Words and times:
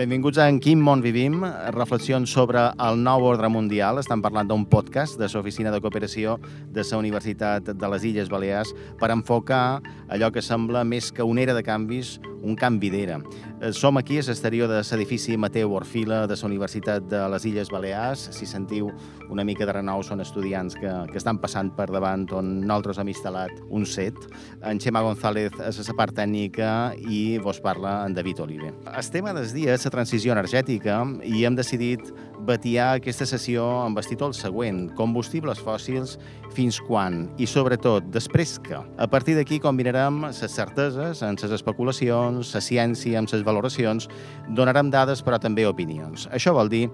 Benvinguts 0.00 0.38
a 0.40 0.46
En 0.48 0.56
quin 0.64 0.80
món 0.80 1.02
vivim, 1.04 1.42
reflexions 1.74 2.32
sobre 2.32 2.62
el 2.80 3.02
nou 3.04 3.26
ordre 3.28 3.50
mundial. 3.52 3.98
Estan 4.00 4.22
parlant 4.24 4.48
d'un 4.48 4.62
podcast 4.64 5.18
de 5.20 5.26
l'Oficina 5.28 5.68
de 5.74 5.80
Cooperació 5.84 6.38
de 6.72 6.80
la 6.88 7.00
Universitat 7.02 7.68
de 7.68 7.90
les 7.92 8.06
Illes 8.08 8.30
Balears 8.32 8.72
per 8.96 9.10
enfocar 9.12 9.82
allò 10.08 10.30
que 10.32 10.40
sembla 10.40 10.86
més 10.88 11.12
que 11.12 11.20
una 11.20 11.42
era 11.42 11.52
de 11.52 11.62
canvis, 11.62 12.14
un 12.42 12.56
canvi 12.56 12.90
d'era. 12.90 13.20
Eh, 13.60 13.72
som 13.72 13.98
aquí 13.98 14.18
a 14.18 14.24
l'exterior 14.26 14.68
de 14.68 14.80
l'edifici 14.80 15.36
Mateu 15.36 15.74
Orfila 15.74 16.26
de 16.26 16.36
la 16.36 16.46
Universitat 16.48 17.02
de 17.02 17.28
les 17.28 17.44
Illes 17.44 17.70
Balears. 17.70 18.30
Si 18.32 18.46
sentiu 18.46 18.90
una 19.28 19.44
mica 19.44 19.66
de 19.66 19.72
renou, 19.72 20.02
són 20.02 20.20
estudiants 20.20 20.74
que, 20.74 20.90
que 21.10 21.18
estan 21.18 21.38
passant 21.38 21.70
per 21.76 21.90
davant 21.90 22.26
on 22.32 22.60
nosaltres 22.60 22.98
hem 22.98 23.12
instal·lat 23.12 23.52
un 23.68 23.86
set. 23.86 24.16
En 24.62 24.80
Xema 24.80 25.02
González 25.02 25.52
és 25.66 25.80
la 25.88 25.96
part 25.96 26.16
tècnica 26.16 26.94
i 26.98 27.38
vos 27.42 27.60
parla 27.60 28.04
en 28.06 28.14
David 28.14 28.40
Olive. 28.46 28.72
El 28.90 29.10
tema 29.10 29.34
del 29.36 29.48
dia 29.52 29.74
és 29.74 29.84
la 29.84 29.94
transició 29.94 30.32
energètica 30.32 31.02
i 31.24 31.44
hem 31.44 31.56
decidit 31.58 32.12
batiar 32.46 32.94
aquesta 32.96 33.26
sessió 33.28 33.64
amb 33.84 33.98
el 34.00 34.06
títol 34.08 34.32
següent, 34.34 34.88
combustibles 34.96 35.60
fòssils, 35.60 36.16
fins 36.54 36.80
quan? 36.82 37.26
I 37.38 37.46
sobretot, 37.46 38.06
després 38.14 38.56
que? 38.64 38.78
A 38.80 39.06
partir 39.10 39.36
d'aquí 39.36 39.60
combinarem 39.62 40.24
les 40.26 40.40
certeses 40.54 41.22
amb 41.26 41.40
les 41.40 41.54
especulacions, 41.54 42.29
la 42.38 42.60
ciència 42.62 43.18
amb 43.18 43.32
les 43.32 43.42
valoracions, 43.42 44.08
donarem 44.48 44.90
dades 44.90 45.22
però 45.22 45.38
també 45.42 45.66
opinions. 45.66 46.28
Això 46.30 46.54
vol 46.54 46.70
dir 46.70 46.86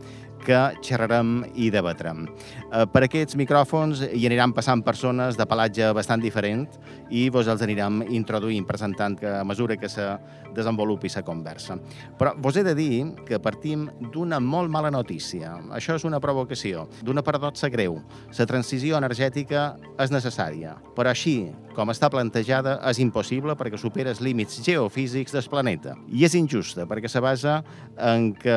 que 0.44 0.58
xerrarem 0.84 1.44
i 1.54 1.70
debatrem. 1.74 2.26
Eh, 2.26 2.84
per 2.92 3.04
aquests 3.06 3.36
micròfons 3.38 4.02
hi 4.12 4.26
aniran 4.28 4.54
passant 4.56 4.82
persones 4.86 5.38
de 5.38 5.46
pelatge 5.48 5.92
bastant 5.96 6.22
diferent 6.22 6.66
i 7.10 7.28
vos 7.30 7.48
els 7.48 7.62
anirem 7.62 8.02
introduint, 8.08 8.66
presentant 8.66 9.18
a 9.26 9.44
mesura 9.44 9.76
que 9.76 9.88
se 9.88 10.06
desenvolupi 10.56 11.10
la 11.14 11.22
conversa. 11.22 11.76
Però 12.18 12.34
vos 12.38 12.56
he 12.56 12.64
de 12.64 12.74
dir 12.74 13.14
que 13.26 13.38
partim 13.38 13.88
d'una 14.12 14.40
molt 14.40 14.70
mala 14.70 14.90
notícia. 14.90 15.56
Això 15.70 15.96
és 15.96 16.04
una 16.04 16.20
provocació, 16.20 16.88
d'una 17.02 17.22
paradoxa 17.22 17.68
greu. 17.68 18.00
La 18.38 18.46
transició 18.46 18.96
energètica 18.96 19.76
és 19.98 20.10
necessària, 20.10 20.76
però 20.96 21.10
així 21.10 21.52
com 21.76 21.92
està 21.92 22.08
plantejada, 22.08 22.78
és 22.88 22.98
impossible 23.04 23.52
perquè 23.60 23.76
supera 23.76 24.08
els 24.08 24.22
límits 24.24 24.62
geofísics 24.64 25.34
del 25.36 25.44
planeta. 25.52 25.92
I 26.08 26.24
és 26.24 26.34
injusta 26.38 26.86
perquè 26.88 27.10
se 27.12 27.20
basa 27.20 27.58
en 28.00 28.30
que 28.32 28.56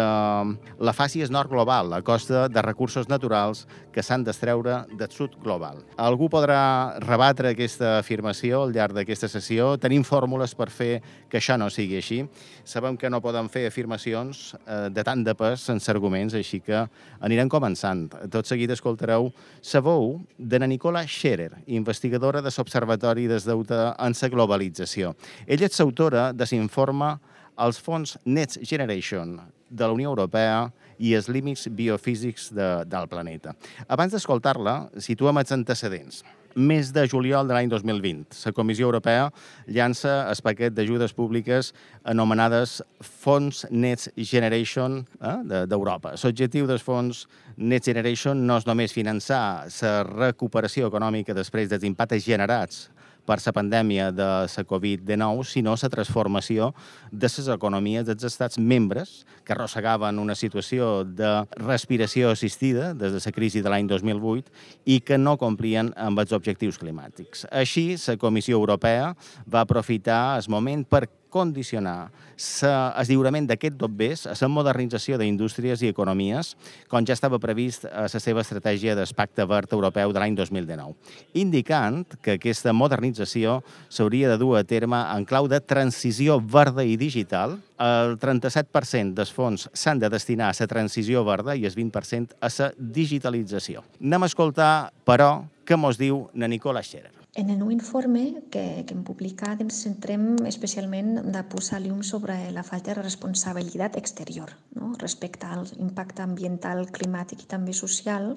la 0.79 0.93
faci 0.95 1.25
és 1.25 1.33
nord 1.33 1.51
global 1.51 1.68
a 1.69 2.01
costa 2.01 2.47
de 2.47 2.61
recursos 2.61 3.09
naturals 3.09 3.65
que 3.91 4.03
s'han 4.03 4.23
d'estreure 4.23 4.85
del 4.95 5.11
sud 5.11 5.35
global. 5.43 5.83
Algú 5.97 6.29
podrà 6.31 6.99
rebatre 7.03 7.51
aquesta 7.51 7.97
afirmació 7.99 8.63
al 8.63 8.73
llarg 8.73 8.95
d'aquesta 8.95 9.27
sessió. 9.27 9.75
Tenim 9.77 10.05
fórmules 10.07 10.55
per 10.55 10.69
fer 10.69 11.01
que 11.29 11.41
això 11.41 11.57
no 11.57 11.69
sigui 11.69 11.99
així. 11.99 12.21
Sabem 12.63 12.97
que 12.97 13.09
no 13.09 13.21
poden 13.21 13.49
fer 13.49 13.65
afirmacions 13.67 14.55
eh, 14.65 14.87
de 14.93 15.03
tant 15.03 15.23
de 15.25 15.35
pes 15.35 15.67
sense 15.67 15.91
arguments, 15.91 16.33
així 16.33 16.61
que 16.63 16.85
anirem 17.19 17.49
començant. 17.49 18.07
Tot 18.31 18.47
seguit 18.47 18.71
escoltareu 18.71 19.31
la 19.73 19.81
veu 19.83 20.19
de 20.37 20.59
na 20.59 20.67
Nicola 20.67 21.05
Scherer, 21.07 21.51
investigadora 21.67 22.41
de 22.41 22.53
l'Observatori 22.55 23.09
Laboratori 23.09 23.27
des 23.27 23.45
Deute 23.45 23.93
en 23.97 24.13
la 24.21 24.29
globalització. 24.29 25.15
Ella 25.47 25.65
és 25.65 25.79
autora 25.79 26.31
de 26.33 26.45
l'informe 26.51 27.17
als 27.55 27.79
fons 27.79 28.17
Next 28.25 28.59
Generation 28.63 29.58
de 29.69 29.85
la 29.85 29.95
Unió 29.95 30.09
Europea 30.09 30.67
i 30.99 31.13
els 31.15 31.29
límits 31.31 31.67
biofísics 31.71 32.49
de, 32.55 32.69
del 32.89 33.07
planeta. 33.11 33.55
Abans 33.87 34.13
d'escoltar-la, 34.13 34.89
situem 34.99 35.39
els 35.41 35.55
antecedents. 35.55 36.23
Mes 36.59 36.89
de 36.91 37.03
juliol 37.07 37.47
de 37.47 37.53
l'any 37.53 37.69
2020, 37.69 38.33
la 38.49 38.51
Comissió 38.57 38.87
Europea 38.87 39.27
llança 39.69 40.25
el 40.31 40.41
paquet 40.43 40.73
d'ajudes 40.73 41.13
públiques 41.13 41.69
anomenades 42.03 42.79
Fons 43.05 43.67
Next 43.69 44.09
Generation 44.17 45.03
eh, 45.21 45.65
d'Europa. 45.69 46.15
De, 46.15 46.23
L'objectiu 46.25 46.67
dels 46.67 46.83
fons 46.83 47.27
Next 47.55 47.85
Generation 47.85 48.41
no 48.49 48.57
és 48.57 48.65
només 48.67 48.95
finançar 48.95 49.69
la 49.69 49.93
recuperació 50.09 50.89
econòmica 50.89 51.37
després 51.37 51.69
dels 51.69 51.85
impactes 51.85 52.25
generats 52.25 52.87
per 53.25 53.39
la 53.45 53.53
pandèmia 53.53 54.09
de 54.11 54.27
la 54.45 54.65
Covid-19, 54.69 55.43
sinó 55.45 55.75
la 55.81 55.89
transformació 55.89 56.73
de 57.11 57.29
les 57.29 57.47
economies 57.47 58.05
dels 58.07 58.23
estats 58.23 58.57
membres 58.57 59.25
que 59.43 59.53
arrossegaven 59.53 60.19
una 60.19 60.35
situació 60.35 61.03
de 61.03 61.45
respiració 61.57 62.31
assistida 62.31 62.93
des 62.93 63.13
de 63.13 63.21
la 63.25 63.35
crisi 63.35 63.61
de 63.61 63.69
l'any 63.69 63.87
2008 63.87 64.51
i 64.85 64.99
que 65.01 65.17
no 65.17 65.37
complien 65.37 65.93
amb 65.97 66.19
els 66.19 66.33
objectius 66.33 66.79
climàtics. 66.79 67.45
Així, 67.51 67.95
la 68.07 68.17
Comissió 68.17 68.57
Europea 68.57 69.13
va 69.47 69.61
aprofitar 69.61 70.37
el 70.37 70.49
moment 70.49 70.85
per 70.85 71.07
condicionar 71.29 72.09
el 72.39 73.07
lliurament 73.09 73.47
d'aquest 73.49 73.75
dobbers 73.79 74.25
a 74.29 74.35
la 74.39 74.47
modernització 74.51 75.17
d'indústries 75.19 75.81
i 75.83 75.89
economies, 75.91 76.53
com 76.87 77.05
ja 77.05 77.15
estava 77.17 77.39
previst 77.39 77.85
a 77.85 78.05
la 78.07 78.21
seva 78.21 78.41
estratègia 78.45 78.95
d'Espacte 78.95 79.45
Verd 79.49 79.73
Europeu 79.75 80.13
de 80.15 80.21
l'any 80.21 80.37
2019, 80.37 80.95
indicant 81.41 82.05
que 82.23 82.37
aquesta 82.37 82.73
modernització 82.73 83.59
s'hauria 83.89 84.31
de 84.31 84.39
dur 84.39 84.55
a 84.57 84.63
terme 84.63 85.01
en 85.15 85.27
clau 85.27 85.49
de 85.51 85.59
transició 85.59 86.39
verda 86.39 86.85
i 86.85 86.95
digital. 86.97 87.59
El 87.79 88.17
37% 88.19 89.15
dels 89.15 89.31
fons 89.31 89.69
s'han 89.73 89.99
de 89.99 90.09
destinar 90.11 90.49
a 90.49 90.57
la 90.57 90.67
transició 90.67 91.23
verda 91.27 91.55
i 91.55 91.67
el 91.67 91.75
20% 91.75 92.39
a 92.39 92.51
la 92.57 92.73
digitalització. 92.77 93.83
Anem 94.01 94.23
a 94.23 94.31
escoltar, 94.31 94.73
però, 95.05 95.45
què 95.65 95.77
mos 95.77 95.99
diu 95.99 96.27
na 96.33 96.47
Nicola 96.47 96.83
Scherer. 96.83 97.18
En 97.37 97.51
el 97.53 97.59
nou 97.59 97.69
informe 97.69 98.41
que, 98.49 98.63
que 98.87 98.95
hem 98.95 99.03
publicat 99.05 99.59
ens 99.61 99.83
centrem 99.85 100.31
especialment 100.49 101.11
de 101.29 101.43
posar 101.51 101.77
llum 101.83 102.01
sobre 102.01 102.35
la 102.55 102.63
falta 102.65 102.95
de 102.95 103.03
responsabilitat 103.03 103.99
exterior 104.01 104.55
no? 104.73 104.95
respecte 104.97 105.45
al 105.45 105.69
impacte 105.77 106.25
ambiental, 106.25 106.87
climàtic 106.89 107.45
i 107.45 107.49
també 107.51 107.75
social 107.77 108.33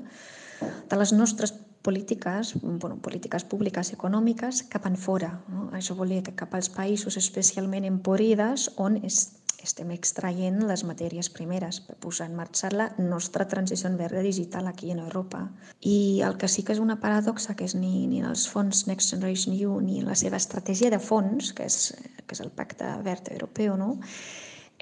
de 0.90 0.98
les 1.00 1.14
nostres 1.16 1.54
polítiques, 1.82 2.52
bueno, 2.62 3.00
polítiques 3.02 3.48
públiques 3.48 3.94
econòmiques 3.96 4.62
cap 4.70 4.84
en 4.86 5.00
fora. 5.00 5.32
No? 5.48 5.70
Això 5.74 5.96
vol 5.98 6.12
dir 6.14 6.22
que 6.28 6.36
cap 6.38 6.52
als 6.54 6.68
països 6.70 7.16
especialment 7.18 7.88
empobrides 7.88 8.68
on 8.76 9.00
es 9.02 9.24
estem 9.66 9.90
extraient 9.94 10.58
les 10.68 10.84
matèries 10.88 11.28
primeres 11.32 11.80
per 11.86 11.96
posar 12.02 12.28
en 12.30 12.36
marxa 12.36 12.70
la 12.72 12.88
nostra 12.98 13.46
transició 13.48 13.90
en 13.90 13.98
verda 14.00 14.22
digital 14.24 14.68
aquí 14.68 14.90
en 14.90 15.02
Europa. 15.04 15.44
I 15.80 16.22
el 16.26 16.38
que 16.38 16.48
sí 16.48 16.62
que 16.62 16.74
és 16.76 16.82
una 16.82 17.00
paradoxa, 17.00 17.56
que 17.56 17.66
és 17.68 17.74
ni, 17.78 18.06
ni 18.06 18.22
els 18.26 18.46
fons 18.48 18.86
Next 18.90 19.14
Generation 19.14 19.56
EU 19.58 19.80
ni 19.80 20.00
la 20.02 20.16
seva 20.18 20.40
estratègia 20.42 20.90
de 20.90 21.00
fons, 21.00 21.52
que 21.52 21.66
és, 21.68 21.92
que 22.26 22.38
és 22.38 22.42
el 22.44 22.50
Pacte 22.50 22.88
Verd 23.06 23.30
Europeu, 23.34 23.76
no? 23.76 23.98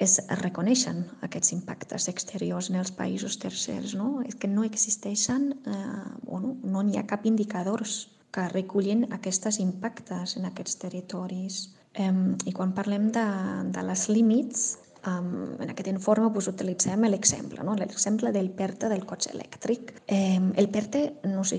és 0.00 0.16
reconeixen 0.40 1.02
aquests 1.26 1.52
impactes 1.52 2.06
exteriors 2.08 2.70
en 2.70 2.78
els 2.80 2.92
països 2.96 3.36
tercers. 3.42 3.92
No? 3.98 4.22
És 4.24 4.38
que 4.40 4.48
no 4.48 4.64
existeixen, 4.64 5.50
eh, 5.66 6.06
bueno, 6.24 6.56
no 6.62 6.82
n'hi 6.82 6.96
ha 6.96 7.06
cap 7.10 7.26
indicadors 7.28 8.06
que 8.32 8.46
recullin 8.48 9.08
aquests 9.12 9.58
impactes 9.60 10.36
en 10.38 10.46
aquests 10.48 10.78
territoris. 10.80 11.60
Um, 11.98 12.36
I 12.46 12.52
quan 12.54 12.70
parlem 12.70 13.08
de, 13.10 13.24
de 13.74 13.82
les 13.82 14.04
límits, 14.08 14.78
um, 15.10 15.56
en 15.58 15.72
aquest 15.72 15.88
informe 15.90 16.28
pues, 16.30 16.46
utilitzem 16.46 17.02
l'exemple, 17.08 17.64
no? 17.66 17.74
l'exemple 17.74 18.30
del 18.32 18.50
PERTE 18.54 18.88
del 18.92 19.02
cotxe 19.08 19.32
elèctric. 19.34 19.96
Um, 20.06 20.52
el 20.60 20.68
PERTE 20.70 21.02
no 21.26 21.42
sé, 21.44 21.58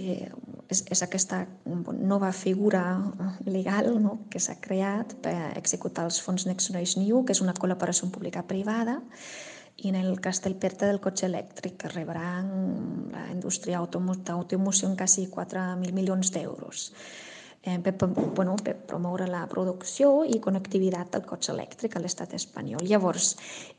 és, 0.71 0.83
és 0.87 1.03
aquesta 1.03 1.43
nova 1.99 2.31
figura 2.31 2.83
legal 3.45 3.97
no? 3.99 4.21
que 4.31 4.39
s'ha 4.39 4.55
creat 4.63 5.17
per 5.25 5.35
executar 5.59 6.07
els 6.07 6.21
fons 6.23 6.47
Next 6.47 6.71
Generation 6.71 7.03
EU, 7.03 7.25
que 7.25 7.35
és 7.35 7.43
una 7.43 7.57
col·laboració 7.57 8.07
pública-privada, 8.13 9.01
i 9.81 9.89
en 9.89 9.97
el 9.97 10.19
cas 10.23 10.39
del 10.45 10.55
PERTE 10.55 10.87
del 10.87 11.01
cotxe 11.03 11.25
elèctric, 11.27 11.75
que 11.81 11.91
rebrà 11.91 12.39
la 12.39 13.27
indústria 13.33 13.81
d'automoció 13.81 14.87
en 14.87 14.95
quasi 14.95 15.27
4.000 15.27 15.91
milions 15.97 16.31
d'euros 16.31 16.91
eh, 17.63 17.79
per, 17.79 17.93
bueno, 18.35 18.55
per 18.63 18.75
promoure 18.89 19.27
la 19.29 19.43
producció 19.49 20.23
i 20.25 20.39
connectivitat 20.41 21.13
del 21.13 21.25
cotxe 21.29 21.53
elèctric 21.53 21.95
a 21.95 22.01
l'estat 22.01 22.33
espanyol. 22.37 22.83
Llavors, 22.87 23.35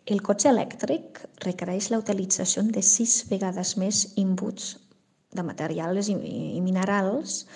el 0.07 0.23
cotxe 0.23 0.51
elèctric 0.53 1.23
requereix 1.45 1.91
la 1.91 2.01
utilització 2.03 2.63
de 2.69 2.83
sis 2.83 3.23
vegades 3.31 3.77
més 3.77 4.07
inputs 4.23 4.77
de 5.33 5.43
materials 5.43 6.11
i, 6.13 6.17
i 6.57 6.61
minerals 6.61 7.47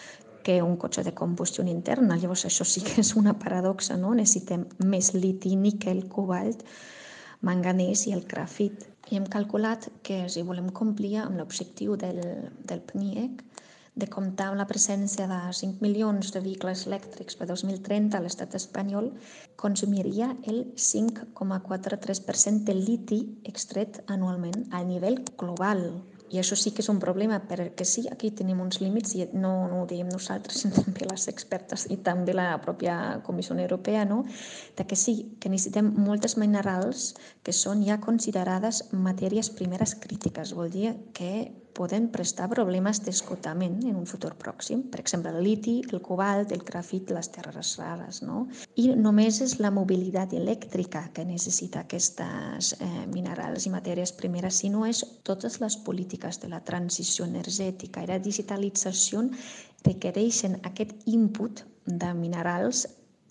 que 0.47 0.61
un 0.63 0.77
cotxe 0.79 1.03
de 1.03 1.15
combustió 1.15 1.65
interna. 1.67 2.17
Llavors, 2.17 2.45
això 2.47 2.65
sí 2.65 2.83
que 2.87 3.01
és 3.03 3.15
una 3.19 3.35
paradoxa, 3.39 3.97
no? 3.99 4.15
Necessitem 4.15 4.67
més 4.87 5.13
liti, 5.15 5.57
níquel, 5.59 6.05
cobalt, 6.09 6.63
manganès 7.47 8.07
i 8.07 8.15
el 8.15 8.23
grafit. 8.31 8.87
I 9.11 9.19
hem 9.19 9.27
calculat 9.31 9.89
que 10.07 10.25
si 10.31 10.43
volem 10.47 10.71
complir 10.75 11.17
amb 11.23 11.39
l'objectiu 11.39 11.99
del, 11.99 12.23
del 12.67 12.83
PNIEC, 12.87 13.43
de 13.97 14.07
comptar 14.13 14.51
amb 14.51 14.61
la 14.61 14.67
presència 14.69 15.25
de 15.31 15.39
5 15.59 15.81
milions 15.81 16.29
de 16.35 16.43
vehicles 16.45 16.85
elèctrics 16.87 17.39
per 17.41 17.49
2030 17.49 18.19
a 18.19 18.21
l'estat 18.21 18.57
espanyol, 18.59 19.09
consumiria 19.57 20.35
el 20.53 20.67
5,43% 20.77 22.69
de 22.69 22.77
liti 22.77 23.23
extret 23.49 24.03
anualment 24.13 24.69
a 24.77 24.85
nivell 24.85 25.23
global. 25.41 25.89
I 26.29 26.41
això 26.43 26.57
sí 26.59 26.73
que 26.75 26.83
és 26.83 26.91
un 26.93 26.99
problema, 27.01 27.39
perquè 27.49 27.87
sí, 27.89 28.03
aquí 28.11 28.33
tenim 28.35 28.61
uns 28.61 28.81
límits 28.83 29.15
i 29.17 29.29
no, 29.33 29.53
no 29.71 29.83
ho 29.83 29.87
diem 29.89 30.11
nosaltres, 30.13 30.59
sinó 30.61 30.83
també 30.83 31.09
les 31.09 31.29
expertes 31.33 31.87
i 31.89 31.97
també 31.97 32.35
la 32.37 32.51
pròpia 32.61 32.97
Comissió 33.25 33.57
Europea, 33.57 34.05
no? 34.05 34.25
de 34.77 34.85
que 34.85 34.97
sí, 34.99 35.39
que 35.41 35.49
necessitem 35.49 35.95
moltes 35.97 36.37
minerals 36.37 37.15
que 37.47 37.55
són 37.57 37.87
ja 37.87 37.97
considerades 38.03 38.89
matèries 38.93 39.49
primeres 39.55 39.95
crítiques. 39.95 40.53
Vol 40.53 40.75
dir 40.75 40.93
que 41.17 41.31
poden 41.77 42.09
prestar 42.13 42.49
problemes 42.49 43.03
d'escotament 43.05 43.77
en 43.85 43.99
un 44.01 44.07
futur 44.09 44.33
pròxim. 44.41 44.87
Per 44.93 45.01
exemple, 45.03 45.33
el 45.35 45.45
liti, 45.45 45.77
el 45.93 46.01
cobalt, 46.05 46.53
el 46.57 46.65
grafit, 46.65 47.13
les 47.13 47.29
terres 47.35 47.75
rares. 47.81 48.23
No? 48.25 48.47
I 48.81 48.89
només 48.97 49.43
és 49.45 49.59
la 49.61 49.73
mobilitat 49.75 50.33
elèctrica 50.37 51.07
que 51.15 51.27
necessita 51.29 51.85
aquestes 51.85 52.73
eh, 52.81 52.91
minerals 53.13 53.69
i 53.69 53.75
matèries 53.75 54.15
primeres, 54.17 54.63
sinó 54.65 54.87
és 54.89 55.05
totes 55.29 55.61
les 55.61 55.77
polítiques 55.87 56.41
de 56.43 56.53
la 56.53 56.63
transició 56.65 57.29
energètica 57.29 58.03
i 58.03 58.11
la 58.11 58.21
digitalització 58.23 59.27
requereixen 59.87 60.61
aquest 60.65 60.97
input 61.07 61.63
de 61.87 62.13
minerals 62.15 62.87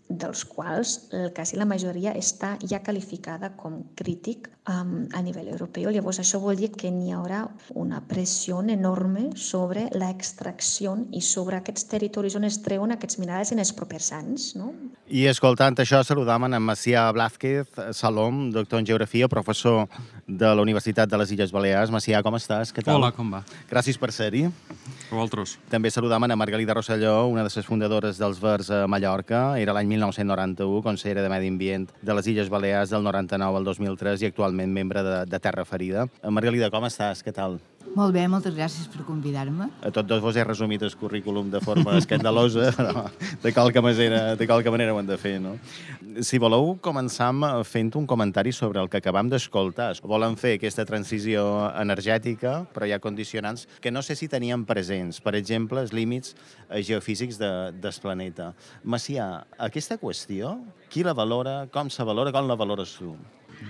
dels 0.08 0.46
quals 0.46 1.10
el 1.18 1.32
quasi 1.34 1.58
la 1.58 1.66
majoria 1.66 2.14
està 2.14 2.56
ja 2.62 2.82
qualificada 2.86 3.52
com 3.58 3.82
crític 3.98 4.50
um, 4.70 5.08
a 5.14 5.22
nivell 5.26 5.50
europeu. 5.50 5.90
Llavors, 5.90 6.20
això 6.22 6.40
vol 6.42 6.58
dir 6.60 6.70
que 6.78 6.92
n'hi 6.94 7.14
haurà 7.16 7.46
una 7.74 8.02
pressió 8.06 8.62
enorme 8.62 9.32
sobre 9.36 9.88
l'extracció 9.98 10.96
i 11.12 11.22
sobre 11.26 11.58
aquests 11.58 11.88
territoris 11.90 12.36
on 12.38 12.46
es 12.46 12.60
treuen 12.62 12.94
aquests 12.94 13.20
minerals 13.20 13.52
en 13.52 13.64
els 13.64 13.74
propers 13.74 14.12
anys. 14.14 14.54
No? 14.60 14.72
I 15.10 15.26
escoltant 15.30 15.78
això, 15.82 16.02
saludam 16.06 16.48
en 16.48 16.58
Macià 16.66 17.08
Blázquez 17.14 17.82
Salom, 17.94 18.50
doctor 18.54 18.82
en 18.82 18.88
Geografia, 18.90 19.30
professor 19.30 19.88
de 20.28 20.50
la 20.50 20.62
Universitat 20.62 21.10
de 21.10 21.18
les 21.22 21.34
Illes 21.34 21.54
Balears. 21.54 21.94
Macià, 21.94 22.22
com 22.26 22.38
estàs? 22.38 22.74
Què 22.74 22.86
tal? 22.86 22.98
Hola, 23.00 23.12
com 23.16 23.30
va? 23.34 23.44
Gràcies 23.70 24.00
per 24.02 24.12
ser-hi. 24.14 24.46
A 24.46 25.14
vosaltres. 25.14 25.58
També 25.70 25.92
saludam 25.94 26.24
a 26.26 26.36
Margalida 26.36 26.74
Rosselló, 26.74 27.28
una 27.30 27.44
de 27.46 27.50
les 27.50 27.66
fundadores 27.66 28.18
dels 28.22 28.42
Verds 28.42 28.72
a 28.74 28.86
Mallorca. 28.90 29.60
Era 29.62 29.74
l'any 29.78 29.95
1991, 29.96 30.84
consellera 30.86 31.24
de 31.26 31.32
Medi 31.32 31.52
Ambient 31.54 31.88
de 32.02 32.18
les 32.18 32.28
Illes 32.32 32.52
Balears 32.54 32.94
del 32.94 33.06
99 33.08 33.62
al 33.62 33.72
2003 33.72 34.24
i 34.24 34.32
actualment 34.32 34.76
membre 34.76 35.04
de, 35.06 35.18
de 35.30 35.40
Terra 35.40 35.66
Ferida. 35.66 36.08
Margalida, 36.24 36.72
com 36.74 36.86
estàs? 36.88 37.24
Què 37.26 37.34
tal? 37.36 37.60
Molt 37.96 38.12
bé, 38.12 38.26
moltes 38.28 38.52
gràcies 38.52 38.90
per 38.92 39.06
convidar-me. 39.08 39.70
A 39.80 39.90
tots 39.96 40.10
dos 40.10 40.20
vos 40.20 40.36
he 40.36 40.44
resumit 40.44 40.82
el 40.84 40.92
currículum 41.00 41.48
de 41.54 41.62
forma 41.64 41.94
escandalosa, 41.96 42.68
però 42.76 43.06
de 43.40 43.54
qualque 43.56 43.80
manera, 43.80 44.36
de 44.36 44.48
qualque 44.50 44.74
manera 44.74 44.92
ho 44.92 45.00
hem 45.00 45.08
de 45.08 45.18
fer, 45.22 45.38
no? 45.40 45.54
Si 46.20 46.36
voleu, 46.44 46.74
començam 46.84 47.46
fent 47.64 47.94
un 47.96 48.04
comentari 48.06 48.52
sobre 48.52 48.84
el 48.84 48.92
que 48.92 49.00
acabam 49.00 49.32
d'escoltar. 49.32 49.94
Volen 50.04 50.36
fer 50.36 50.58
aquesta 50.58 50.84
transició 50.84 51.48
energètica, 51.72 52.58
però 52.76 52.84
hi 52.84 52.92
ha 52.92 53.00
condicionants 53.00 53.64
que 53.80 53.96
no 53.96 54.04
sé 54.04 54.20
si 54.20 54.28
teníem 54.28 54.68
presents. 54.68 55.24
Per 55.24 55.38
exemple, 55.40 55.80
els 55.80 55.96
límits 55.96 56.36
geofísics 56.68 57.40
de, 57.40 57.54
del 57.80 58.04
planeta. 58.04 58.52
Macià, 58.84 59.32
aquesta 59.72 59.96
qüestió, 60.04 60.58
qui 60.92 61.08
la 61.08 61.16
valora, 61.16 61.62
com 61.72 61.88
se 61.88 62.04
valora, 62.04 62.36
com 62.36 62.52
la 62.52 62.60
valores 62.60 63.00
tu? 63.00 63.16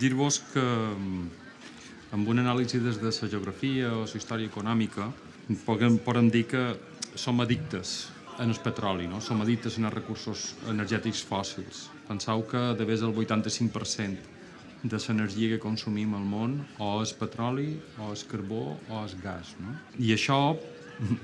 Dir-vos 0.01 0.41
que 0.49 0.65
amb 2.15 2.29
una 2.31 2.45
anàlisi 2.45 2.79
des 2.79 2.99
de 3.01 3.11
la 3.11 3.29
geografia 3.29 3.89
o 3.91 4.03
la 4.05 4.19
història 4.19 4.47
econòmica, 4.47 5.09
podem, 5.65 5.97
podem 5.99 6.29
dir 6.31 6.45
que 6.47 6.63
som 7.15 7.41
addictes 7.43 8.07
en 8.39 8.51
el 8.51 8.59
petroli, 8.63 9.07
no? 9.07 9.19
som 9.21 9.41
addictes 9.43 9.77
en 9.79 9.87
els 9.89 9.95
recursos 9.95 10.53
energètics 10.71 11.23
fòssils. 11.27 11.89
Penseu 12.07 12.45
que 12.47 12.61
de 12.79 12.87
més 12.87 13.03
del 13.03 13.11
85% 13.11 14.31
de 14.85 14.99
l'energia 15.01 15.55
que 15.55 15.59
consumim 15.59 16.13
al 16.15 16.23
món 16.23 16.55
o 16.79 17.01
és 17.01 17.11
petroli, 17.17 17.73
o 17.99 18.13
és 18.13 18.23
carbó, 18.31 18.77
o 18.87 19.03
és 19.03 19.15
gas. 19.19 19.55
No? 19.59 19.75
I 19.99 20.13
això, 20.15 20.39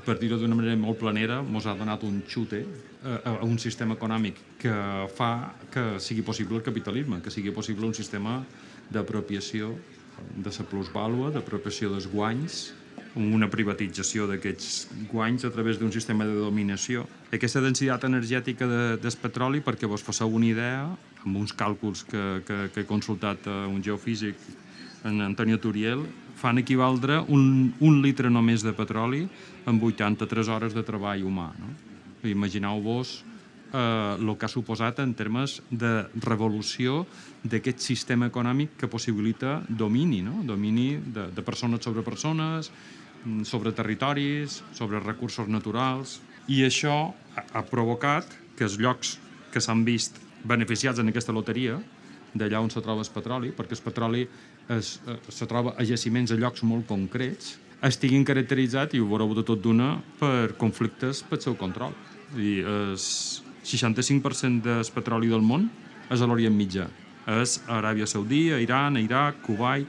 per 0.07 0.17
dir-ho 0.19 0.41
d'una 0.41 0.57
manera 0.59 0.75
molt 0.79 0.99
planera, 0.99 1.39
ens 1.39 1.69
ha 1.69 1.77
donat 1.77 2.03
un 2.03 2.19
xute 2.27 2.65
a, 3.03 3.37
a 3.37 3.47
un 3.47 3.59
sistema 3.63 3.95
econòmic 3.95 4.43
que 4.59 4.75
fa 5.15 5.31
que 5.71 5.87
sigui 6.03 6.25
possible 6.27 6.59
el 6.59 6.67
capitalisme, 6.67 7.21
que 7.23 7.31
sigui 7.31 7.55
possible 7.55 7.87
un 7.87 7.95
sistema 7.95 8.41
d'apropiació 8.91 9.75
de 10.35 10.53
la 10.53 10.67
plusvàlua, 10.69 11.31
d'apropiació 11.35 11.91
dels 11.93 12.07
guanys, 12.11 12.71
una 13.15 13.49
privatització 13.51 14.25
d'aquests 14.29 15.07
guanys 15.11 15.43
a 15.43 15.51
través 15.51 15.79
d'un 15.79 15.91
sistema 15.91 16.25
de 16.25 16.37
dominació. 16.37 17.03
Aquesta 17.35 17.59
densitat 17.63 18.05
energètica 18.07 18.67
de, 18.67 18.81
del 19.01 19.17
petroli, 19.21 19.59
perquè 19.59 19.89
vos 19.89 20.03
passeu 20.03 20.31
una 20.31 20.47
idea, 20.47 20.85
amb 21.25 21.37
uns 21.37 21.51
càlculs 21.53 22.05
que, 22.07 22.41
que, 22.47 22.59
que 22.73 22.83
he 22.83 22.87
consultat 22.87 23.47
a 23.51 23.65
un 23.67 23.83
geofísic, 23.83 24.37
en 25.03 25.21
Antonio 25.25 25.57
Turiel, 25.59 26.05
fan 26.37 26.61
equivaldre 26.61 27.19
un, 27.29 27.73
un 27.81 28.01
litre 28.01 28.29
només 28.29 28.63
de 28.65 28.73
petroli 28.73 29.25
en 29.69 29.81
83 29.81 30.49
hores 30.49 30.75
de 30.77 30.83
treball 30.85 31.25
humà. 31.25 31.51
No? 31.57 31.73
Imagineu-vos 32.29 33.21
eh, 33.73 34.15
el 34.19 34.31
que 34.37 34.45
ha 34.45 34.51
suposat 34.51 34.99
en 35.03 35.13
termes 35.17 35.59
de 35.69 36.07
revolució 36.25 37.05
d'aquest 37.43 37.81
sistema 37.83 38.27
econòmic 38.31 38.75
que 38.77 38.89
possibilita 38.91 39.61
domini, 39.67 40.21
no? 40.25 40.41
domini 40.43 40.95
de, 40.97 41.29
de 41.31 41.45
persones 41.45 41.83
sobre 41.83 42.03
persones, 42.03 42.71
mm, 43.25 43.43
sobre 43.43 43.71
territoris, 43.71 44.61
sobre 44.73 44.99
recursos 44.99 45.47
naturals, 45.47 46.19
i 46.47 46.63
això 46.65 47.13
ha, 47.35 47.45
ha 47.53 47.65
provocat 47.65 48.27
que 48.57 48.67
els 48.67 48.77
llocs 48.81 49.17
que 49.51 49.61
s'han 49.61 49.85
vist 49.85 50.19
beneficiats 50.47 50.99
en 50.99 51.11
aquesta 51.11 51.33
loteria, 51.33 51.79
d'allà 52.33 52.61
on 52.63 52.71
se 52.71 52.81
troba 52.83 53.03
el 53.03 53.11
petroli, 53.11 53.51
perquè 53.55 53.75
el 53.75 53.83
petroli 53.83 54.23
es, 54.69 54.99
eh, 55.07 55.17
se 55.27 55.47
troba 55.47 55.75
a 55.77 55.83
jaciments 55.83 56.31
a 56.31 56.39
llocs 56.39 56.63
molt 56.63 56.87
concrets, 56.87 57.57
estiguin 57.83 58.23
caracteritzats, 58.25 58.95
i 58.95 59.01
ho 59.01 59.07
veureu 59.09 59.33
de 59.35 59.43
tot 59.43 59.61
d'una, 59.61 59.95
per 60.19 60.53
conflictes 60.61 61.23
pel 61.27 61.41
seu 61.41 61.57
control. 61.57 61.95
I 62.37 62.59
es, 62.93 63.41
65% 63.63 64.61
del 64.65 64.91
petroli 64.95 65.29
del 65.31 65.45
món 65.45 65.67
és 66.11 66.21
a 66.21 66.27
l'Orient 66.27 66.55
Mitjà. 66.55 66.87
És 67.41 67.59
a 67.67 67.77
Aràbia 67.79 68.07
Saudí, 68.09 68.49
a 68.51 68.59
Iran, 68.61 68.97
a 68.97 69.03
Iraq, 69.03 69.43
Kuwait, 69.45 69.87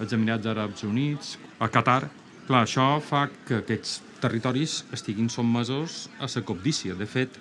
als 0.00 0.14
Emirats 0.16 0.48
Àrabs 0.48 0.84
Units, 0.88 1.36
a 1.60 1.68
Qatar. 1.68 2.08
Clar, 2.48 2.64
això 2.64 2.86
fa 3.04 3.26
que 3.46 3.60
aquests 3.60 4.00
territoris 4.20 4.84
estiguin 4.96 5.28
sotmesos 5.30 6.08
a 6.20 6.28
la 6.28 6.42
cobdícia. 6.44 6.94
De 6.96 7.06
fet, 7.06 7.36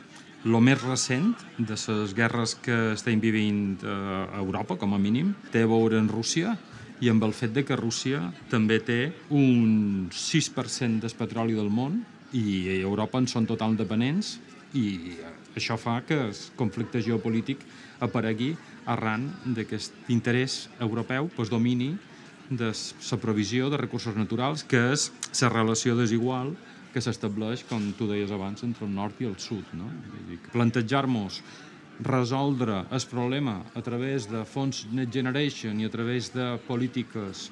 el 0.46 0.56
més 0.64 0.82
recent 0.84 1.34
de 1.58 1.76
les 1.76 2.14
guerres 2.16 2.56
que 2.56 2.94
estem 2.94 3.20
vivint 3.20 3.80
a 3.84 4.40
Europa, 4.40 4.78
com 4.80 4.94
a 4.94 5.00
mínim, 5.00 5.34
té 5.52 5.64
a 5.64 5.72
veure 5.72 6.00
en 6.00 6.08
Rússia 6.08 6.56
i 7.00 7.10
amb 7.10 7.24
el 7.24 7.34
fet 7.34 7.54
de 7.56 7.64
que 7.64 7.80
Rússia 7.80 8.22
també 8.52 8.80
té 8.84 9.12
un 9.32 10.10
6% 10.12 11.00
del 11.04 11.16
petroli 11.16 11.56
del 11.56 11.72
món 11.72 12.02
i 12.36 12.80
Europa 12.80 13.20
en 13.20 13.28
són 13.28 13.48
total 13.48 13.76
dependents 13.80 14.38
i 14.74 15.18
això 15.58 15.78
fa 15.82 16.00
que 16.06 16.18
el 16.28 16.36
conflicte 16.56 17.02
geopolític 17.02 17.64
aparegui 18.06 18.54
arran 18.86 19.28
d'aquest 19.46 20.10
interès 20.10 20.68
europeu 20.80 21.30
pues, 21.36 21.50
domini 21.50 21.96
de 22.50 22.72
la 22.74 23.18
provisió 23.22 23.70
de 23.70 23.78
recursos 23.78 24.16
naturals, 24.16 24.64
que 24.64 24.92
és 24.94 25.12
la 25.42 25.50
relació 25.50 25.96
desigual 25.96 26.56
que 26.94 27.02
s'estableix, 27.02 27.64
com 27.70 27.92
tu 27.94 28.08
deies 28.10 28.32
abans, 28.34 28.64
entre 28.66 28.88
el 28.88 28.94
nord 28.94 29.20
i 29.22 29.28
el 29.30 29.38
sud. 29.38 29.66
No? 29.78 29.90
Plantejar-nos 30.54 31.44
resoldre 32.00 32.86
el 32.90 33.06
problema 33.12 33.60
a 33.76 33.82
través 33.86 34.30
de 34.32 34.46
fons 34.48 34.88
Net 34.92 35.12
Generation 35.14 35.80
i 35.80 35.86
a 35.86 35.92
través 35.94 36.32
de 36.34 36.56
polítiques 36.66 37.50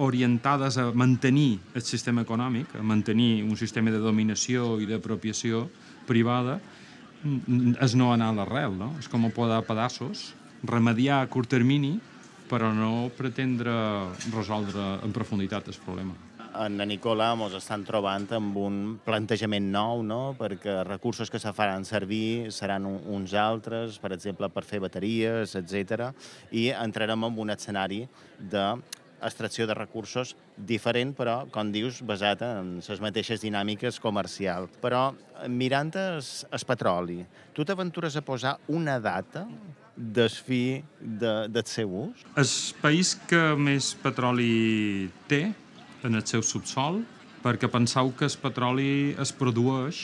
orientades 0.00 0.78
a 0.78 0.92
mantenir 0.96 1.58
el 1.74 1.82
sistema 1.82 2.22
econòmic, 2.22 2.72
a 2.78 2.82
mantenir 2.82 3.42
un 3.44 3.56
sistema 3.56 3.90
de 3.92 4.00
dominació 4.00 4.78
i 4.80 4.88
d'apropiació 4.88 5.66
privada, 6.10 6.58
és 7.22 7.94
no 7.94 8.10
anar 8.14 8.32
a 8.32 8.38
l'arrel, 8.40 8.74
no? 8.76 8.94
És 8.98 9.08
com 9.12 9.28
podar 9.34 9.62
pedaços, 9.68 10.30
remediar 10.66 11.20
a 11.22 11.28
curt 11.30 11.50
termini, 11.52 11.98
però 12.50 12.72
no 12.74 13.10
pretendre 13.16 13.72
resoldre 14.34 14.96
en 15.04 15.14
profunditat 15.14 15.70
el 15.70 15.78
problema. 15.84 16.16
En 16.50 16.80
Nicola 16.82 17.28
ens 17.36 17.54
estan 17.60 17.84
trobant 17.86 18.24
amb 18.34 18.56
un 18.58 18.78
plantejament 19.04 19.68
nou, 19.70 20.00
no? 20.02 20.34
perquè 20.38 20.80
recursos 20.88 21.30
que 21.30 21.38
se 21.38 21.52
faran 21.54 21.86
servir 21.86 22.50
seran 22.50 22.88
uns 22.90 23.36
altres, 23.38 24.00
per 24.02 24.10
exemple, 24.16 24.50
per 24.50 24.64
fer 24.66 24.80
bateries, 24.82 25.54
etc. 25.54 26.10
i 26.50 26.72
entrarem 26.74 27.28
en 27.28 27.38
un 27.38 27.54
escenari 27.54 28.02
de 28.40 28.64
extracció 29.26 29.66
de 29.68 29.76
recursos 29.76 30.34
diferent, 30.56 31.12
però, 31.16 31.44
com 31.52 31.72
dius, 31.72 32.00
basat 32.06 32.44
en 32.46 32.78
les 32.86 33.02
mateixes 33.02 33.42
dinàmiques 33.42 34.00
comercials. 34.02 34.72
Però, 34.82 35.10
mirant 35.48 35.92
el, 35.98 36.22
el 36.22 36.66
petroli, 36.66 37.20
tu 37.56 37.66
t'aventures 37.66 38.16
a 38.16 38.24
posar 38.24 38.56
una 38.68 38.98
data 39.02 39.46
del 39.96 40.30
fi 40.30 40.80
de, 41.00 41.34
del 41.52 41.66
seu 41.68 41.92
ús? 42.06 42.24
El 42.40 42.52
país 42.80 43.14
que 43.28 43.42
més 43.60 43.92
petroli 44.00 45.10
té 45.28 45.44
en 46.06 46.16
el 46.16 46.24
seu 46.26 46.42
subsol, 46.46 47.02
perquè 47.44 47.68
penseu 47.72 48.12
que 48.16 48.28
el 48.28 48.40
petroli 48.40 48.90
es 49.20 49.32
produeix 49.36 50.00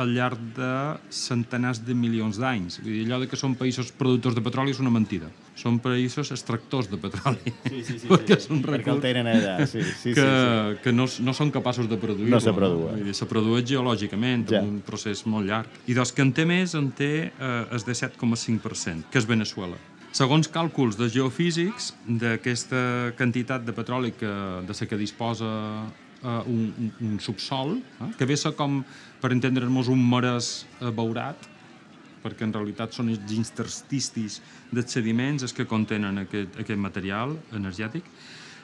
al 0.00 0.14
llarg 0.16 0.40
de 0.56 0.72
centenars 1.12 1.82
de 1.84 1.94
milions 1.96 2.38
d'anys. 2.40 2.80
Vull 2.80 2.94
dir, 2.94 3.04
allò 3.08 3.20
de 3.20 3.28
que 3.28 3.38
són 3.40 3.56
països 3.58 3.92
productors 3.92 4.36
de 4.36 4.44
petroli 4.44 4.72
és 4.72 4.80
una 4.80 4.92
mentida. 4.92 5.28
Són 5.60 5.76
països 5.82 6.30
extractors 6.32 6.88
de 6.88 6.96
petroli. 7.00 7.52
Sí, 7.66 7.82
sí, 7.84 7.98
sí. 8.00 8.08
perquè 8.08 8.38
és 8.38 8.48
un 8.48 8.62
perquè 8.64 8.78
el 8.80 8.96
recurs 8.96 9.04
tenen 9.04 9.28
allà, 9.28 9.54
sí, 9.68 9.82
sí, 9.84 10.14
que, 10.16 10.24
sí, 10.24 10.24
sí. 10.24 10.78
que 10.84 10.94
no, 10.94 11.04
no 11.26 11.34
són 11.36 11.52
capaços 11.52 11.88
de 11.90 11.98
produir-lo. 12.00 12.32
No 12.32 12.40
se 12.40 12.54
produeix. 12.56 13.02
Dir, 13.04 13.16
se 13.18 13.28
produeix 13.28 13.66
geològicament, 13.68 14.46
Ja. 14.50 14.62
un 14.64 14.80
procés 14.86 15.26
molt 15.28 15.46
llarg. 15.50 15.80
I 15.86 15.96
dels 15.98 16.14
que 16.16 16.24
en 16.24 16.32
té 16.36 16.46
més, 16.48 16.74
en 16.78 16.88
té 16.96 17.12
eh, 17.28 17.76
es 17.76 17.84
de 17.84 17.96
7,5%, 17.98 19.10
que 19.12 19.20
és 19.20 19.28
Venezuela. 19.28 19.76
Segons 20.16 20.48
càlculs 20.50 20.96
de 20.98 21.06
geofísics, 21.12 21.92
d'aquesta 22.08 23.12
quantitat 23.18 23.62
de 23.66 23.74
petroli 23.76 24.10
que, 24.16 24.32
de 24.66 24.74
la 24.80 24.88
que 24.90 24.98
disposa 24.98 25.50
eh, 26.24 26.42
un, 26.50 26.72
un, 26.72 26.90
un 27.12 27.20
subsol, 27.20 27.76
eh, 28.00 28.10
que 28.18 28.26
ve 28.26 28.36
ser 28.40 28.56
com, 28.58 28.80
per 29.20 29.30
entendre'ns, 29.36 29.92
un 29.92 30.02
marès 30.02 30.64
abeurat, 30.80 31.46
perquè 32.22 32.46
en 32.46 32.54
realitat 32.56 32.94
són 32.96 33.12
els 33.12 33.32
intersticis 33.36 34.40
dels 34.70 34.92
sediments 34.92 35.46
els 35.46 35.56
que 35.56 35.68
contenen 35.68 36.24
aquest, 36.24 36.60
aquest 36.60 36.80
material 36.80 37.36
energètic, 37.56 38.06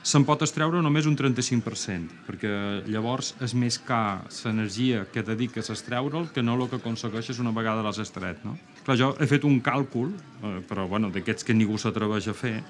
se'n 0.07 0.23
pot 0.23 0.43
extreure 0.45 0.79
només 0.85 1.07
un 1.11 1.17
35%, 1.19 2.21
perquè 2.29 2.51
llavors 2.87 3.33
és 3.43 3.57
més 3.59 3.79
car 3.83 4.23
l'energia 4.45 5.03
que 5.11 5.25
dediques 5.27 5.67
a 5.67 5.75
extreure'l 5.75 6.29
que 6.35 6.45
no 6.47 6.55
el 6.55 6.69
que 6.71 6.79
aconsegueixes 6.79 7.41
una 7.43 7.51
vegada 7.51 7.83
l'has 7.83 7.99
extret. 7.99 8.45
No? 8.47 8.55
Clar, 8.85 8.97
jo 9.01 9.09
he 9.19 9.27
fet 9.27 9.45
un 9.49 9.59
càlcul, 9.59 10.13
eh, 10.15 10.61
però 10.69 10.87
bueno, 10.87 11.11
d'aquests 11.11 11.43
que 11.43 11.57
ningú 11.59 11.79
s'atreveix 11.83 12.31
a 12.31 12.37
fer, 12.39 12.61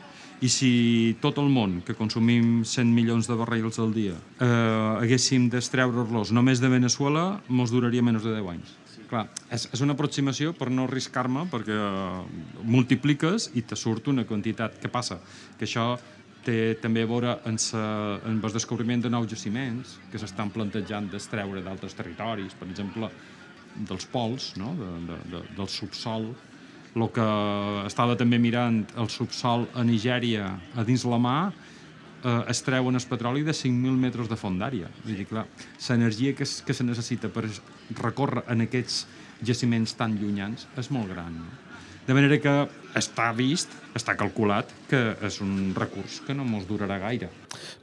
i 0.41 0.49
si 0.53 0.71
tot 1.21 1.37
el 1.41 1.53
món, 1.53 1.83
que 1.85 1.97
consumim 1.97 2.65
100 2.65 2.89
milions 2.93 3.29
de 3.29 3.37
barrils 3.37 3.79
al 3.85 3.93
dia, 3.93 4.17
eh, 4.41 4.49
haguéssim 5.05 5.51
d'extreure-los 5.53 6.33
només 6.33 6.61
de 6.65 6.73
Venezuela, 6.73 7.43
mos 7.49 7.73
duraria 7.73 8.05
menys 8.05 8.25
de 8.25 8.33
10 8.33 8.51
anys. 8.57 8.75
Clar, 9.07 9.27
és, 9.55 9.69
és 9.71 9.83
una 9.85 9.95
aproximació 9.95 10.53
per 10.57 10.67
no 10.75 10.89
arriscar-me, 10.89 11.47
perquè 11.53 11.77
eh, 11.77 12.43
multipliques 12.67 13.53
i 13.55 13.63
te 13.63 13.79
surt 13.79 14.11
una 14.11 14.27
quantitat. 14.27 14.81
Què 14.83 14.91
passa? 14.91 15.21
Que 15.59 15.69
això 15.69 15.93
té 16.47 16.77
també 16.83 17.03
a 17.03 17.11
veure 17.11 17.37
en, 17.47 17.59
sa, 17.59 17.85
en 18.27 18.39
el 18.39 18.55
descobriment 18.55 19.03
de 19.03 19.11
nous 19.11 19.27
jaciments 19.31 19.97
que 20.11 20.19
s'estan 20.23 20.53
plantejant 20.55 21.09
d'extreure 21.11 21.63
d'altres 21.63 21.95
territoris, 21.99 22.55
per 22.59 22.69
exemple, 22.71 23.11
dels 23.77 24.07
pols, 24.11 24.53
no? 24.57 24.73
de, 24.79 24.91
de, 25.09 25.17
de, 25.33 25.43
del 25.59 25.71
subsol, 25.71 26.31
el 26.97 27.09
que 27.13 27.27
estava 27.85 28.17
també 28.17 28.39
mirant 28.41 28.81
el 28.97 29.11
subsol 29.13 29.67
a 29.77 29.85
Nigèria 29.85 30.49
a 30.75 30.85
dins 30.87 31.05
la 31.05 31.19
mà, 31.21 31.39
eh, 32.25 32.43
es 32.49 32.63
treuen 32.67 32.97
el 32.97 33.07
petroli 33.11 33.45
de 33.47 33.53
5.000 33.53 34.01
metres 34.01 34.31
de 34.31 34.39
fondària. 34.41 34.91
Vull 35.05 35.17
dir, 35.17 35.29
clar, 35.31 35.47
l'energia 35.89 36.35
que, 36.35 36.47
que 36.47 36.75
se 36.75 36.87
necessita 36.87 37.31
per 37.33 37.47
recórrer 38.01 38.47
en 38.53 38.67
aquests 38.67 39.05
jaciments 39.45 39.97
tan 39.99 40.17
llunyans 40.21 40.69
és 40.79 40.91
molt 40.91 41.13
gran. 41.13 41.41
No? 41.43 41.49
De 42.07 42.15
manera 42.15 42.39
que 42.39 42.55
està 42.99 43.33
vist, 43.35 43.73
està 43.99 44.15
calculat 44.15 44.71
que 44.91 45.17
és 45.27 45.41
un 45.43 45.75
recurs 45.75 46.21
que 46.27 46.37
no 46.39 46.47
mos 46.47 46.69
durarà 46.69 47.01
gaire. 47.03 47.33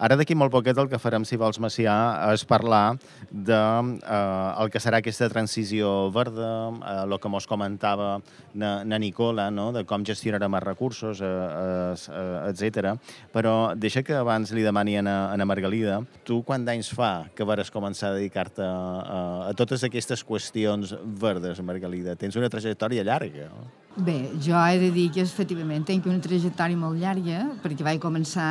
Ara 0.04 0.18
d'aquí 0.20 0.36
molt 0.36 0.54
poquet 0.54 0.78
el 0.78 0.90
que 0.92 1.00
farem, 1.02 1.26
si 1.28 1.38
vols, 1.40 1.60
Macià, 1.64 1.96
és 2.34 2.44
parlar 2.48 2.96
de 3.30 3.58
eh, 3.58 4.62
el 4.64 4.72
que 4.74 4.82
serà 4.84 5.00
aquesta 5.02 5.30
transició 5.32 6.10
verda, 6.14 6.50
eh, 6.74 6.96
el 7.04 7.18
que 7.20 7.32
mos 7.32 7.48
comentava 7.50 8.18
na, 8.54 8.84
na 8.84 9.00
Nicola, 9.02 9.50
no? 9.52 9.72
de 9.76 9.86
com 9.90 10.06
gestionarem 10.06 10.60
els 10.60 10.68
recursos, 10.68 11.22
eh, 11.22 11.28
eh, 11.28 12.52
etc. 12.52 12.94
Però 13.34 13.56
deixa 13.76 14.04
que 14.06 14.18
abans 14.18 14.54
li 14.56 14.66
demani 14.66 14.98
a, 15.00 15.06
a 15.06 15.38
na 15.38 15.48
Margalida, 15.50 16.02
tu 16.28 16.42
quant 16.48 16.66
d'anys 16.66 16.92
fa 16.94 17.14
que 17.36 17.48
vares 17.48 17.72
començar 17.74 18.12
a 18.12 18.18
dedicar-te 18.18 18.66
a, 18.66 19.22
a 19.50 19.54
totes 19.58 19.86
aquestes 19.88 20.26
qüestions 20.26 20.96
verdes, 21.04 21.62
Margalida? 21.64 22.18
Tens 22.20 22.38
una 22.40 22.52
trajectòria 22.52 23.06
llarga. 23.06 23.50
No? 23.54 23.72
Bé, 23.94 24.32
jo 24.42 24.58
he 24.58 24.80
de 24.82 24.88
dir 24.90 25.12
que 25.14 25.22
efectivament 25.22 25.84
tinc 25.86 26.08
una 26.10 26.18
trajectòria 26.18 26.78
molt 26.82 26.98
llarga 26.98 27.44
perquè 27.62 27.86
vaig 27.86 28.00
començar, 28.02 28.48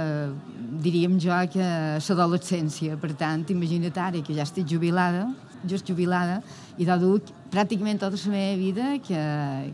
eh, 0.00 0.55
diríem 0.56 1.18
jo, 1.20 1.34
que 1.52 1.66
l'adolescència. 1.98 2.96
Per 3.00 3.12
tant, 3.18 3.44
imagina't 3.52 3.98
ara 3.98 4.22
que 4.24 4.34
ja 4.36 4.46
estic 4.46 4.68
jubilada, 4.70 5.28
just 5.66 5.86
jubilada, 5.88 6.40
i 6.78 6.86
de 6.86 6.96
dur 7.00 7.20
pràcticament 7.52 8.00
tota 8.00 8.18
la 8.24 8.32
meva 8.32 8.58
vida 8.58 8.90
que, 9.04 9.22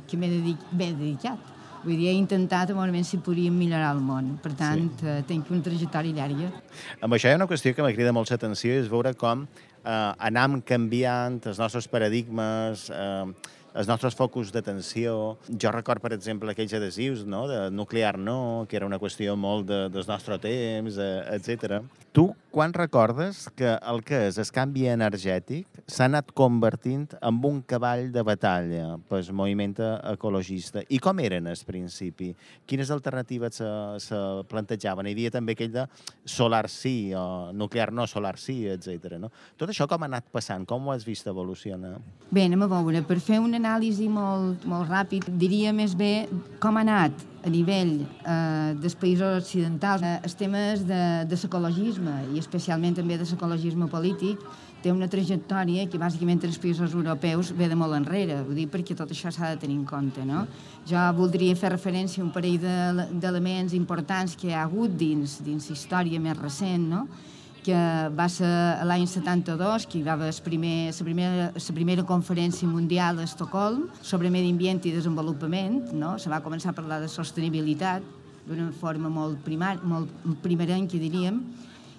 que 0.07 0.17
m'he 0.19 0.31
dedic, 0.31 0.69
dedicat. 0.73 1.51
Vull 1.83 1.99
dir, 1.99 2.13
he 2.13 2.15
intentat 2.15 2.71
a 2.71 2.75
moment 2.77 3.03
si 3.03 3.19
podríem 3.19 3.55
millorar 3.59 3.91
el 3.97 4.03
món. 4.07 4.37
Per 4.43 4.53
tant, 4.55 4.85
sí. 5.01 5.07
eh, 5.09 5.23
tinc 5.27 5.51
una 5.51 5.65
trajectòria 5.67 6.15
llarga. 6.15 6.53
Amb 7.03 7.17
això 7.17 7.27
hi 7.27 7.35
ha 7.35 7.41
una 7.41 7.49
qüestió 7.51 7.75
que 7.75 7.83
m'ha 7.83 7.95
cridat 7.97 8.15
molt 8.15 8.31
l'atenció 8.31 8.77
és 8.79 8.91
veure 8.93 9.15
com 9.19 9.49
eh, 9.83 10.13
anam 10.31 10.61
canviant 10.63 11.41
els 11.51 11.59
nostres 11.59 11.89
paradigmes, 11.91 12.87
eh, 12.95 13.59
els 13.75 13.89
nostres 13.89 14.17
focus 14.19 14.53
d'atenció. 14.53 15.37
Jo 15.49 15.73
record, 15.75 16.03
per 16.05 16.13
exemple, 16.17 16.53
aquells 16.53 16.75
adhesius 16.77 17.25
no? 17.29 17.47
de 17.51 17.65
nuclear 17.73 18.19
no, 18.19 18.67
que 18.69 18.79
era 18.79 18.89
una 18.89 19.01
qüestió 19.03 19.37
molt 19.37 19.69
de, 19.71 19.83
del 19.93 20.09
nostre 20.09 20.39
temps, 20.43 20.99
eh, 21.01 21.13
etc. 21.37 21.81
Tu, 22.13 22.29
quan 22.53 22.75
recordes 22.77 23.49
que 23.57 23.73
el 23.89 24.03
que 24.05 24.19
és 24.29 24.37
el 24.39 24.51
canvi 24.53 24.85
energètic 24.93 25.81
s'ha 25.89 26.05
anat 26.05 26.29
convertint 26.37 27.15
en 27.25 27.39
un 27.49 27.63
cavall 27.65 28.11
de 28.13 28.23
batalla 28.23 28.99
pel 29.09 29.31
moviment 29.33 29.73
ecologista? 30.13 30.85
I 30.93 31.01
com 31.03 31.19
eren 31.25 31.49
al 31.49 31.63
principi? 31.67 32.31
Quines 32.69 32.93
alternatives 32.93 33.57
se, 33.63 33.71
se 34.05 34.21
plantejaven? 34.53 35.09
Hi 35.09 35.17
havia 35.17 35.33
també 35.33 35.57
aquell 35.57 35.73
de 35.73 35.87
solar 36.29 36.69
sí, 36.69 37.15
o 37.17 37.51
nuclear 37.57 37.89
no, 37.91 38.07
solar 38.07 38.37
sí, 38.39 38.61
etc. 38.69 39.17
No? 39.19 39.33
Tot 39.57 39.73
això 39.73 39.89
com 39.89 40.05
ha 40.05 40.13
anat 40.13 40.29
passant? 40.31 40.69
Com 40.69 40.87
ho 40.87 40.95
has 40.95 41.09
vist 41.09 41.27
evolucionar? 41.33 41.97
Bé, 42.29 42.45
anem 42.45 42.69
a 42.69 42.73
veure. 42.77 43.03
Per 43.09 43.19
fer 43.25 43.41
una 43.41 43.57
anàlisi 43.63 44.13
molt, 44.13 44.69
molt 44.69 44.93
ràpid, 44.93 45.33
diria 45.41 45.73
més 45.73 45.97
bé 45.97 46.15
com 46.61 46.77
ha 46.77 46.85
anat 46.85 47.32
a 47.45 47.51
nivell 47.51 47.95
eh, 48.03 48.75
dels 48.79 48.95
països 48.95 49.41
occidentals 49.43 50.03
eh, 50.07 50.19
els 50.23 50.35
temes 50.39 50.85
de, 50.87 51.01
de 51.27 51.39
l'ecologisme 51.43 52.13
i 52.35 52.39
especialment 52.39 52.95
també 53.01 53.19
de 53.19 53.27
l'ecologisme 53.27 53.89
polític 53.91 54.39
té 54.83 54.91
una 54.91 55.07
trajectòria 55.07 55.85
que 55.87 55.99
bàsicament 55.99 56.43
els 56.47 56.59
països 56.59 56.95
europeus 56.95 57.53
ve 57.55 57.69
de 57.71 57.77
molt 57.79 57.95
enrere, 57.95 58.41
vull 58.43 58.57
dir, 58.59 58.67
perquè 58.71 58.97
tot 58.99 59.11
això 59.15 59.31
s'ha 59.31 59.53
de 59.55 59.61
tenir 59.63 59.77
en 59.79 59.85
compte, 59.87 60.25
no? 60.27 60.41
Jo 60.91 60.99
voldria 61.15 61.55
fer 61.55 61.71
referència 61.71 62.23
a 62.23 62.27
un 62.27 62.33
parell 62.35 62.59
de- 62.59 63.07
d'elements 63.23 63.75
importants 63.79 64.35
que 64.35 64.49
hi 64.49 64.57
ha 64.57 64.65
hagut 64.65 64.91
dins, 64.99 65.39
dins 65.47 65.71
història 65.71 66.19
més 66.19 66.37
recent, 66.39 66.89
no? 66.91 67.07
Que 67.63 67.79
va 68.19 68.27
ser 68.31 68.51
l'any 68.87 69.07
72, 69.07 69.87
que 69.87 70.01
hi 70.01 70.05
va 70.07 70.17
haver 70.17 70.33
el 70.33 70.41
primer, 70.43 70.77
la, 70.91 71.07
primera, 71.07 71.51
la 71.55 71.75
primera 71.77 72.05
conferència 72.07 72.69
mundial 72.69 73.21
a 73.21 73.27
Estocolm 73.29 73.87
sobre 74.03 74.31
medi 74.35 74.51
ambient 74.51 74.83
i 74.85 74.95
desenvolupament. 74.95 75.93
No? 75.95 76.17
Se 76.19 76.33
va 76.33 76.43
començar 76.43 76.73
a 76.73 76.79
parlar 76.79 77.01
de 77.03 77.11
sostenibilitat 77.11 78.03
d'una 78.49 78.73
forma 78.75 79.11
molt, 79.13 79.39
primar, 79.47 79.77
molt 79.87 80.11
primerenca, 80.43 80.99
diríem, 80.99 81.39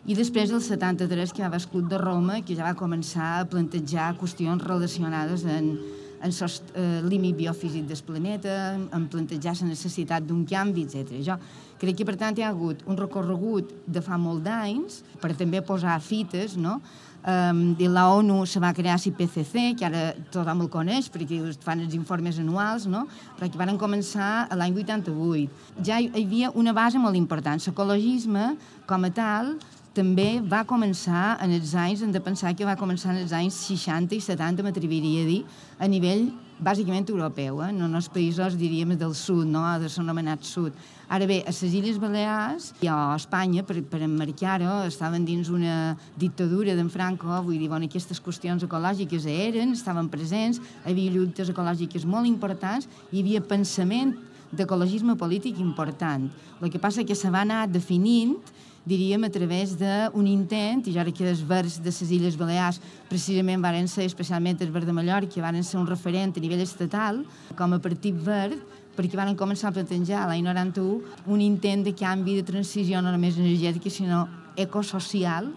i 0.03 0.17
després 0.17 0.51
el 0.51 0.60
73, 0.60 1.32
que 1.32 1.39
va 1.39 1.48
haver 1.48 1.62
el 1.62 1.70
Club 1.72 1.88
de 1.88 1.98
Roma, 2.01 2.41
que 2.43 2.58
ja 2.58 2.65
va 2.65 2.75
començar 2.75 3.29
a 3.38 3.46
plantejar 3.48 4.10
qüestions 4.20 4.65
relacionades 4.67 5.46
en, 5.48 5.77
en 6.24 6.32
el 6.32 6.51
eh, 6.74 7.01
límit 7.03 7.38
biofísic 7.38 7.86
del 7.88 8.03
planeta, 8.08 8.58
en 8.75 9.08
plantejar 9.12 9.58
la 9.62 9.70
necessitat 9.74 10.25
d'un 10.25 10.46
canvi, 10.50 10.88
etc. 10.88 11.20
Jo 11.25 11.38
crec 11.80 12.00
que, 12.00 12.06
per 12.08 12.15
tant, 12.15 12.38
hi 12.38 12.46
ha 12.46 12.51
hagut 12.53 12.86
un 12.88 12.98
recorregut 12.98 13.74
de 13.86 14.01
fa 14.01 14.18
molt 14.18 14.46
d'anys 14.46 15.01
per 15.22 15.36
també 15.36 15.62
posar 15.62 16.00
fites, 16.01 16.56
no?, 16.58 16.80
Um, 17.24 17.74
de 17.80 17.88
la 17.88 18.10
ONU 18.12 18.42
se 18.46 18.60
va 18.60 18.74
crear 18.75 18.98
l'IPCC, 19.00 19.77
que 19.80 19.86
ara 19.88 20.01
tothom 20.27 20.65
el 20.65 20.68
coneix 20.68 21.06
perquè 21.08 21.38
fan 21.63 21.80
els 21.80 21.94
informes 21.96 22.36
anuals, 22.42 22.84
no? 22.84 23.06
però 23.38 23.48
que 23.48 23.62
van 23.62 23.80
començar 23.80 24.50
l'any 24.60 24.75
88. 24.84 25.48
Ja 25.88 26.01
hi 26.03 26.10
havia 26.12 26.50
una 26.51 26.74
base 26.75 27.00
molt 27.00 27.15
important. 27.15 27.63
L'ecologisme, 27.63 28.58
com 28.86 29.08
a 29.08 29.12
tal, 29.15 29.53
també 29.93 30.41
va 30.41 30.63
començar 30.65 31.38
en 31.43 31.53
els 31.53 31.75
anys, 31.77 32.01
hem 32.01 32.13
de 32.13 32.21
pensar 32.23 32.55
que 32.57 32.65
va 32.65 32.77
començar 32.79 33.13
en 33.13 33.21
els 33.21 33.33
anys 33.38 33.59
60 33.69 34.17
i 34.17 34.21
70, 34.25 34.65
m'atreviria 34.65 35.21
a 35.21 35.27
dir, 35.27 35.43
a 35.77 35.89
nivell 35.89 36.31
bàsicament 36.63 37.05
europeu, 37.12 37.59
eh? 37.62 37.69
no 37.75 37.85
en 37.85 38.00
els 38.00 38.07
països, 38.09 38.57
diríem, 38.57 38.95
del 38.97 39.13
sud, 39.17 39.45
no? 39.45 39.62
de 39.81 39.89
l'anomenat 39.91 40.45
sud. 40.47 40.73
Ara 41.13 41.27
bé, 41.29 41.41
a 41.43 41.53
les 41.53 41.75
Illes 41.77 42.00
Balears 42.01 42.71
i 42.81 42.89
a 42.89 43.13
Espanya, 43.13 43.65
per, 43.67 43.77
per 43.85 44.01
emmarcar-ho, 44.05 44.81
estaven 44.88 45.27
dins 45.27 45.51
una 45.53 45.93
dictadura 46.17 46.73
d'en 46.77 46.89
Franco, 46.89 47.29
vull 47.45 47.59
dir, 47.59 47.69
bueno, 47.69 47.85
aquestes 47.85 48.21
qüestions 48.23 48.65
ecològiques 48.65 49.29
eren, 49.29 49.77
estaven 49.77 50.09
presents, 50.09 50.62
hi 50.83 50.93
havia 50.93 51.13
lluites 51.13 51.53
ecològiques 51.53 52.07
molt 52.09 52.29
importants, 52.29 52.89
hi 53.12 53.21
havia 53.21 53.45
pensament 53.45 54.15
d'ecologisme 54.53 55.17
polític 55.17 55.59
important. 55.62 56.29
El 56.62 56.71
que 56.71 56.81
passa 56.81 57.05
que 57.05 57.17
se 57.17 57.29
va 57.33 57.41
anar 57.45 57.65
definint 57.67 58.38
diríem, 58.86 59.24
a 59.24 59.32
través 59.32 59.75
d'un 59.80 60.28
intent, 60.28 60.84
i 60.88 60.94
ja 60.96 61.06
que 61.08 61.25
els 61.30 61.42
verds 61.48 61.80
de 61.80 61.92
les 61.92 62.12
Illes 62.12 62.38
Balears 62.38 62.82
precisament 63.10 63.62
varen 63.63 63.88
ser, 63.88 64.06
especialment 64.06 64.60
els 64.62 64.72
verds 64.72 64.88
de 64.88 64.94
Mallorca, 64.94 65.42
varen 65.42 65.63
ser 65.63 65.80
un 65.80 65.88
referent 65.88 66.36
a 66.36 66.44
nivell 66.44 66.63
estatal, 66.63 67.24
com 67.56 67.74
a 67.74 67.80
partit 67.80 68.16
verd, 68.16 68.60
perquè 68.94 69.18
van 69.18 69.36
començar 69.36 69.72
a 69.72 69.75
plantejar 69.75 70.28
l'any 70.28 70.44
91 70.46 71.34
un 71.34 71.42
intent 71.42 71.84
de 71.84 71.96
canvi 71.98 72.38
de 72.38 72.46
transició 72.46 73.02
no 73.02 73.12
només 73.12 73.40
energètica, 73.40 73.90
sinó 73.90 74.28
ecosocial, 74.58 75.50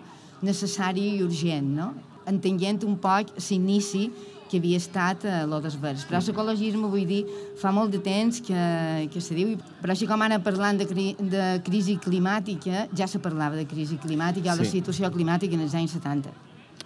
necessari 0.42 1.16
i 1.16 1.22
urgent, 1.24 1.74
no? 1.76 1.92
entenent 2.26 2.82
un 2.86 2.96
poc 2.98 3.30
l'inici 3.38 4.08
que 4.50 4.60
havia 4.60 4.80
estat 4.80 5.26
eh, 5.26 5.42
lo 5.48 5.60
dels 5.64 5.76
verds. 5.80 6.06
Però 6.08 6.20
l'ecologisme, 6.22 6.88
vull 6.92 7.06
dir, 7.08 7.22
fa 7.60 7.72
molt 7.74 7.94
de 7.94 8.00
temps 8.04 8.40
que, 8.46 8.64
que 9.12 9.22
se 9.22 9.36
diu, 9.36 9.54
però 9.82 9.94
així 9.94 10.08
com 10.08 10.22
ara 10.22 10.40
parlant 10.42 10.80
de, 10.80 10.88
cri, 10.88 11.12
de 11.20 11.46
crisi 11.66 11.98
climàtica, 12.02 12.86
ja 12.96 13.08
se 13.10 13.22
parlava 13.22 13.58
de 13.58 13.66
crisi 13.68 14.00
climàtica 14.02 14.52
sí. 14.52 14.54
o 14.54 14.62
de 14.62 14.70
situació 14.70 15.12
climàtica 15.14 15.58
en 15.58 15.66
els 15.66 15.78
anys 15.78 15.96
70. 15.98 16.34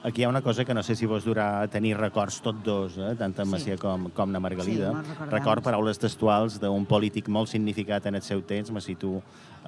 Aquí 0.02 0.23
hi 0.23 0.25
ha 0.25 0.31
una 0.31 0.40
cosa 0.40 0.64
que 0.64 0.73
no 0.73 0.83
sé 0.83 0.95
si 0.97 1.05
vos 1.05 1.26
durà 1.29 1.67
tenir 1.69 1.93
records 1.99 2.38
tots 2.40 2.62
dos, 2.64 2.95
eh? 2.97 3.11
tant 3.21 3.35
en 3.37 3.50
Macià 3.52 3.75
sí. 3.76 3.81
com, 3.83 4.07
com 4.17 4.31
na 4.33 4.40
Margalida. 4.40 4.95
Sí, 5.05 5.17
Record 5.29 5.67
paraules 5.67 6.00
textuals 6.00 6.57
d'un 6.62 6.87
polític 6.88 7.29
molt 7.29 7.50
significat 7.52 8.09
en 8.09 8.17
el 8.17 8.25
seu 8.25 8.40
temps, 8.40 8.73
me 8.73 8.81
situ 8.81 9.19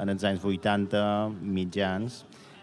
en 0.01 0.09
els 0.09 0.25
anys 0.25 0.47
80, 0.49 1.03
mitjans, 1.45 2.23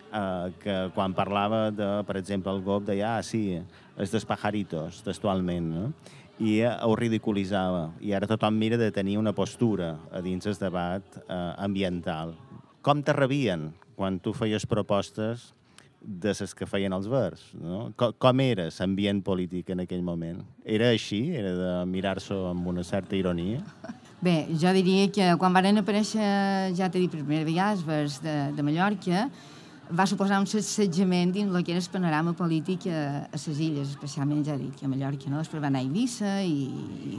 eh, 0.10 0.50
que 0.64 0.80
quan 0.96 1.14
parlava 1.14 1.68
de, 1.70 1.92
per 2.08 2.18
exemple, 2.18 2.56
el 2.58 2.64
GOP 2.66 2.90
deia, 2.90 3.20
ah, 3.20 3.22
sí, 3.22 3.60
dels 4.08 4.26
pajaritos, 4.26 5.04
textualment, 5.04 5.68
no? 5.76 5.92
i 6.40 6.62
ho 6.64 6.96
ridiculitzava. 6.96 7.90
I 8.00 8.14
ara 8.16 8.28
tothom 8.30 8.56
mira 8.56 8.80
de 8.80 8.90
tenir 8.96 9.18
una 9.20 9.34
postura 9.36 9.98
a 10.12 10.24
dins 10.24 10.48
el 10.48 10.56
debat 10.56 11.04
eh, 11.28 11.54
ambiental. 11.60 12.34
Com 12.82 13.04
te 13.04 13.14
rebien 13.14 13.74
quan 14.00 14.22
tu 14.24 14.32
feies 14.34 14.66
propostes 14.66 15.50
de 16.00 16.32
les 16.32 16.56
que 16.56 16.68
feien 16.70 16.96
els 16.96 17.10
verds? 17.12 17.44
No? 17.60 17.90
Com, 18.00 18.16
com 18.16 18.40
era 18.40 18.70
l'ambient 18.72 19.20
polític 19.22 19.74
en 19.76 19.84
aquell 19.84 20.04
moment? 20.04 20.40
Era 20.64 20.94
així? 20.96 21.26
Era 21.36 21.52
de 21.58 21.74
mirar-s'ho 21.92 22.46
amb 22.54 22.72
una 22.72 22.88
certa 22.88 23.20
ironia? 23.20 23.60
Bé, 24.24 24.48
jo 24.60 24.72
diria 24.76 25.08
que 25.12 25.28
quan 25.40 25.54
van 25.56 25.80
aparèixer, 25.80 26.24
ja 26.76 26.88
t'he 26.88 27.04
dit 27.04 27.12
per 27.12 27.22
primera 27.22 27.48
vegada, 27.48 27.76
els 27.76 27.86
verds 27.88 28.20
de, 28.24 28.36
de 28.56 28.64
Mallorca, 28.64 29.28
va 29.90 30.06
suposar 30.06 30.38
un 30.38 30.46
assetjament 30.46 31.32
dins 31.34 31.50
el 31.50 31.64
que 31.66 31.74
era 31.74 31.82
el 31.82 31.92
panorama 31.92 32.34
polític 32.38 32.86
a, 32.88 33.26
a 33.26 33.38
les 33.38 33.60
illes, 33.60 33.94
especialment, 33.96 34.44
ja 34.46 34.58
dic, 34.58 34.84
a 34.84 34.90
Mallorca, 34.90 35.30
no? 35.32 35.42
després 35.42 35.62
va 35.64 35.70
anar 35.72 35.82
a 35.82 35.88
Eivissa 35.88 36.40
i, 36.46 36.68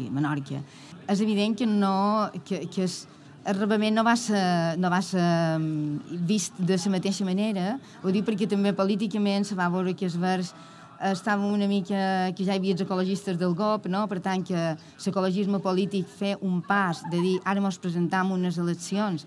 i 0.07 0.11
Menorca. 0.11 0.63
És 1.11 1.21
evident 1.21 1.57
que 1.59 1.67
no... 1.67 2.31
que, 2.47 2.67
que 2.71 2.85
es, 2.87 3.07
el 3.41 3.57
rebament 3.57 3.97
no 3.97 4.05
va 4.05 4.15
ser, 4.21 4.77
no 4.79 4.91
va 4.93 5.01
ser 5.03 5.25
mm, 5.59 6.19
vist 6.29 6.59
de 6.61 6.77
la 6.77 6.93
mateixa 6.93 7.25
manera, 7.25 7.79
ho 8.05 8.13
dic 8.13 8.27
perquè 8.27 8.47
també 8.47 8.75
políticament 8.77 9.49
se 9.49 9.57
va 9.59 9.71
veure 9.73 9.97
que 9.97 10.07
els 10.07 10.19
verds 10.21 10.55
estava 11.09 11.47
una 11.49 11.67
mica 11.67 12.31
que 12.37 12.45
ja 12.45 12.53
hi 12.53 12.61
havia 12.61 12.75
els 12.77 12.83
ecologistes 12.85 13.39
del 13.41 13.55
GOP, 13.57 13.89
no? 13.89 14.05
per 14.07 14.21
tant 14.21 14.45
que 14.45 14.75
l'ecologisme 14.77 15.59
polític 15.65 16.07
fer 16.07 16.37
un 16.45 16.61
pas 16.61 17.01
de 17.11 17.19
dir 17.19 17.39
ara 17.49 17.65
ens 17.65 17.81
presentam 17.81 18.35
unes 18.37 18.61
eleccions 18.61 19.25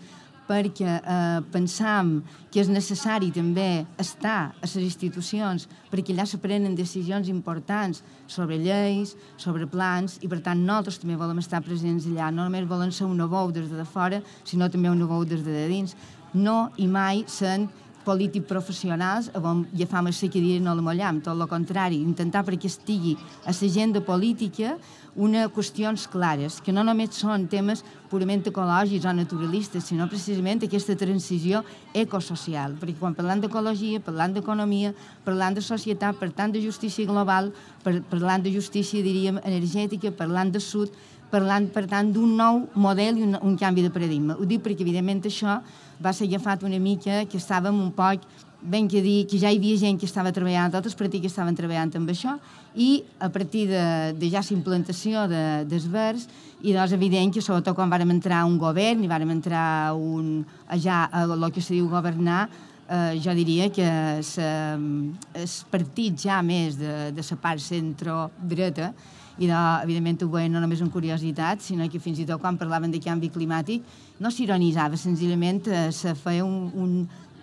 perquè 0.47 0.97
eh, 0.99 1.41
pensam 1.53 2.17
que 2.51 2.61
és 2.61 2.69
necessari 2.71 3.31
també 3.33 3.85
estar 4.01 4.39
a 4.51 4.63
les 4.65 4.75
institucions 4.81 5.67
perquè 5.91 6.13
allà 6.13 6.25
se 6.29 6.39
prenen 6.43 6.75
decisions 6.75 7.29
importants 7.31 8.03
sobre 8.27 8.57
lleis, 8.61 9.15
sobre 9.37 9.67
plans, 9.69 10.19
i 10.21 10.29
per 10.31 10.41
tant 10.45 10.59
nosaltres 10.59 10.99
també 11.01 11.17
volem 11.19 11.39
estar 11.41 11.63
presents 11.63 12.07
allà. 12.09 12.31
No 12.31 12.47
només 12.47 12.67
volen 12.69 12.91
ser 12.91 13.07
una 13.07 13.29
veu 13.29 13.53
des 13.55 13.71
de 13.71 13.85
fora, 13.85 14.21
sinó 14.43 14.69
també 14.69 14.91
una 14.91 15.07
veu 15.09 15.25
des 15.25 15.45
de 15.45 15.67
dins. 15.69 15.95
No 16.33 16.71
i 16.81 16.87
mai 16.89 17.23
sent 17.29 17.69
polítics 18.03 18.47
professionals 18.47 19.29
on 19.35 19.65
agafam 19.73 20.07
el 20.07 20.13
cadira 20.13 20.59
i 20.59 20.63
no 20.63 20.75
la 20.75 20.83
mollam, 20.83 21.21
tot 21.23 21.39
el 21.39 21.47
contrari, 21.47 22.01
intentar 22.01 22.43
perquè 22.43 22.67
estigui 22.67 23.15
a 23.45 23.51
l'agenda 23.51 24.01
política 24.01 24.77
una 25.15 25.45
qüestions 25.53 26.07
clares, 26.09 26.59
que 26.61 26.73
no 26.73 26.83
només 26.83 27.13
són 27.13 27.45
temes 27.49 27.83
purament 28.09 28.41
ecològics 28.49 29.05
o 29.05 29.13
naturalistes, 29.13 29.85
sinó 29.85 30.07
precisament 30.09 30.63
aquesta 30.65 30.95
transició 30.97 31.63
ecosocial, 31.93 32.73
perquè 32.81 32.97
quan 32.99 33.15
parlant 33.17 33.41
d'ecologia, 33.43 34.01
parlant 34.01 34.33
d'economia, 34.33 34.93
parlant 35.25 35.57
de 35.57 35.61
societat, 35.61 36.17
per 36.17 36.31
tant 36.33 36.53
de 36.53 36.61
justícia 36.61 37.05
global, 37.05 37.51
per, 37.83 37.99
parlant 38.09 38.43
de 38.43 38.53
justícia, 38.53 39.03
diríem, 39.05 39.39
energètica, 39.43 40.11
parlant 40.17 40.53
de 40.53 40.61
sud, 40.61 40.93
parlant, 41.33 41.67
per 41.73 41.85
tant, 41.89 42.09
d'un 42.13 42.33
nou 42.37 42.63
model 42.73 43.17
i 43.17 43.27
un, 43.27 43.37
un 43.41 43.57
canvi 43.57 43.85
de 43.85 43.93
paradigma. 43.93 44.37
Ho 44.37 44.45
dic 44.49 44.61
perquè, 44.65 44.85
evidentment, 44.85 45.23
això 45.29 45.59
va 46.01 46.13
ser 46.13 46.27
agafat 46.29 46.65
una 46.65 46.81
mica 46.81 47.23
que 47.29 47.41
estàvem 47.41 47.79
un 47.81 47.93
poc 47.93 48.25
ben 48.63 48.87
que 48.87 49.01
dir 49.03 49.25
que 49.27 49.37
ja 49.39 49.51
hi 49.51 49.59
havia 49.59 49.77
gent 49.77 49.99
que 49.99 50.07
estava 50.07 50.31
treballant, 50.31 50.73
altres 50.73 50.95
partits 50.95 51.25
que 51.25 51.31
estaven 51.31 51.55
treballant 51.55 51.91
amb 51.99 52.09
això, 52.13 52.37
i 52.75 53.03
a 53.19 53.29
partir 53.29 53.67
de, 53.69 53.83
de 54.17 54.29
ja 54.31 54.41
la 54.41 54.55
implantació 54.55 55.27
de, 55.27 55.43
dels 55.69 55.87
verds, 55.91 56.27
i 56.63 56.71
doncs 56.71 56.95
evident 56.95 57.33
que 57.35 57.43
sobretot 57.43 57.75
quan 57.75 57.91
vàrem 57.91 58.13
entrar 58.15 58.45
un 58.47 58.57
govern 58.57 59.03
i 59.03 59.11
vàrem 59.11 59.33
entrar 59.35 59.93
un, 59.99 60.45
ja 60.79 61.03
a 61.11 61.25
el 61.27 61.49
que 61.51 61.61
se 61.61 61.75
diu 61.75 61.89
governar, 61.91 62.47
eh, 62.87 63.19
jo 63.19 63.35
diria 63.35 63.67
que 63.69 63.89
el 64.23 65.49
partit 65.71 66.23
ja 66.23 66.39
més 66.41 66.79
de, 66.79 67.11
de 67.11 67.27
la 67.29 67.41
part 67.41 67.59
centro-dreta 67.59 68.93
i 69.41 69.49
de, 69.49 69.59
evidentment 69.83 70.21
ho 70.23 70.29
veien 70.29 70.53
no 70.53 70.61
només 70.61 70.81
en 70.81 70.91
curiositat, 70.93 71.61
sinó 71.65 71.87
que 71.89 71.99
fins 71.99 72.21
i 72.21 72.27
tot 72.29 72.41
quan 72.41 72.57
parlaven 72.57 72.93
de 72.93 73.01
canvi 73.01 73.31
climàtic 73.33 73.83
no 74.21 74.29
s'ironitzava, 74.31 74.97
senzillament 74.99 75.65
eh, 75.67 75.87
se 75.91 76.13
feia 76.15 76.45
un, 76.45 76.69
un 76.77 76.91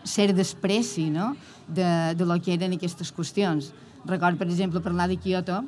cert 0.04 0.36
despreci 0.36 1.10
no? 1.10 1.34
de, 1.68 2.14
de 2.16 2.26
lo 2.26 2.38
que 2.40 2.54
eren 2.54 2.74
aquestes 2.76 3.12
qüestions. 3.14 3.72
Record, 4.08 4.38
per 4.40 4.48
exemple, 4.48 4.80
parlar 4.80 5.08
de 5.10 5.18
Kyoto, 5.20 5.60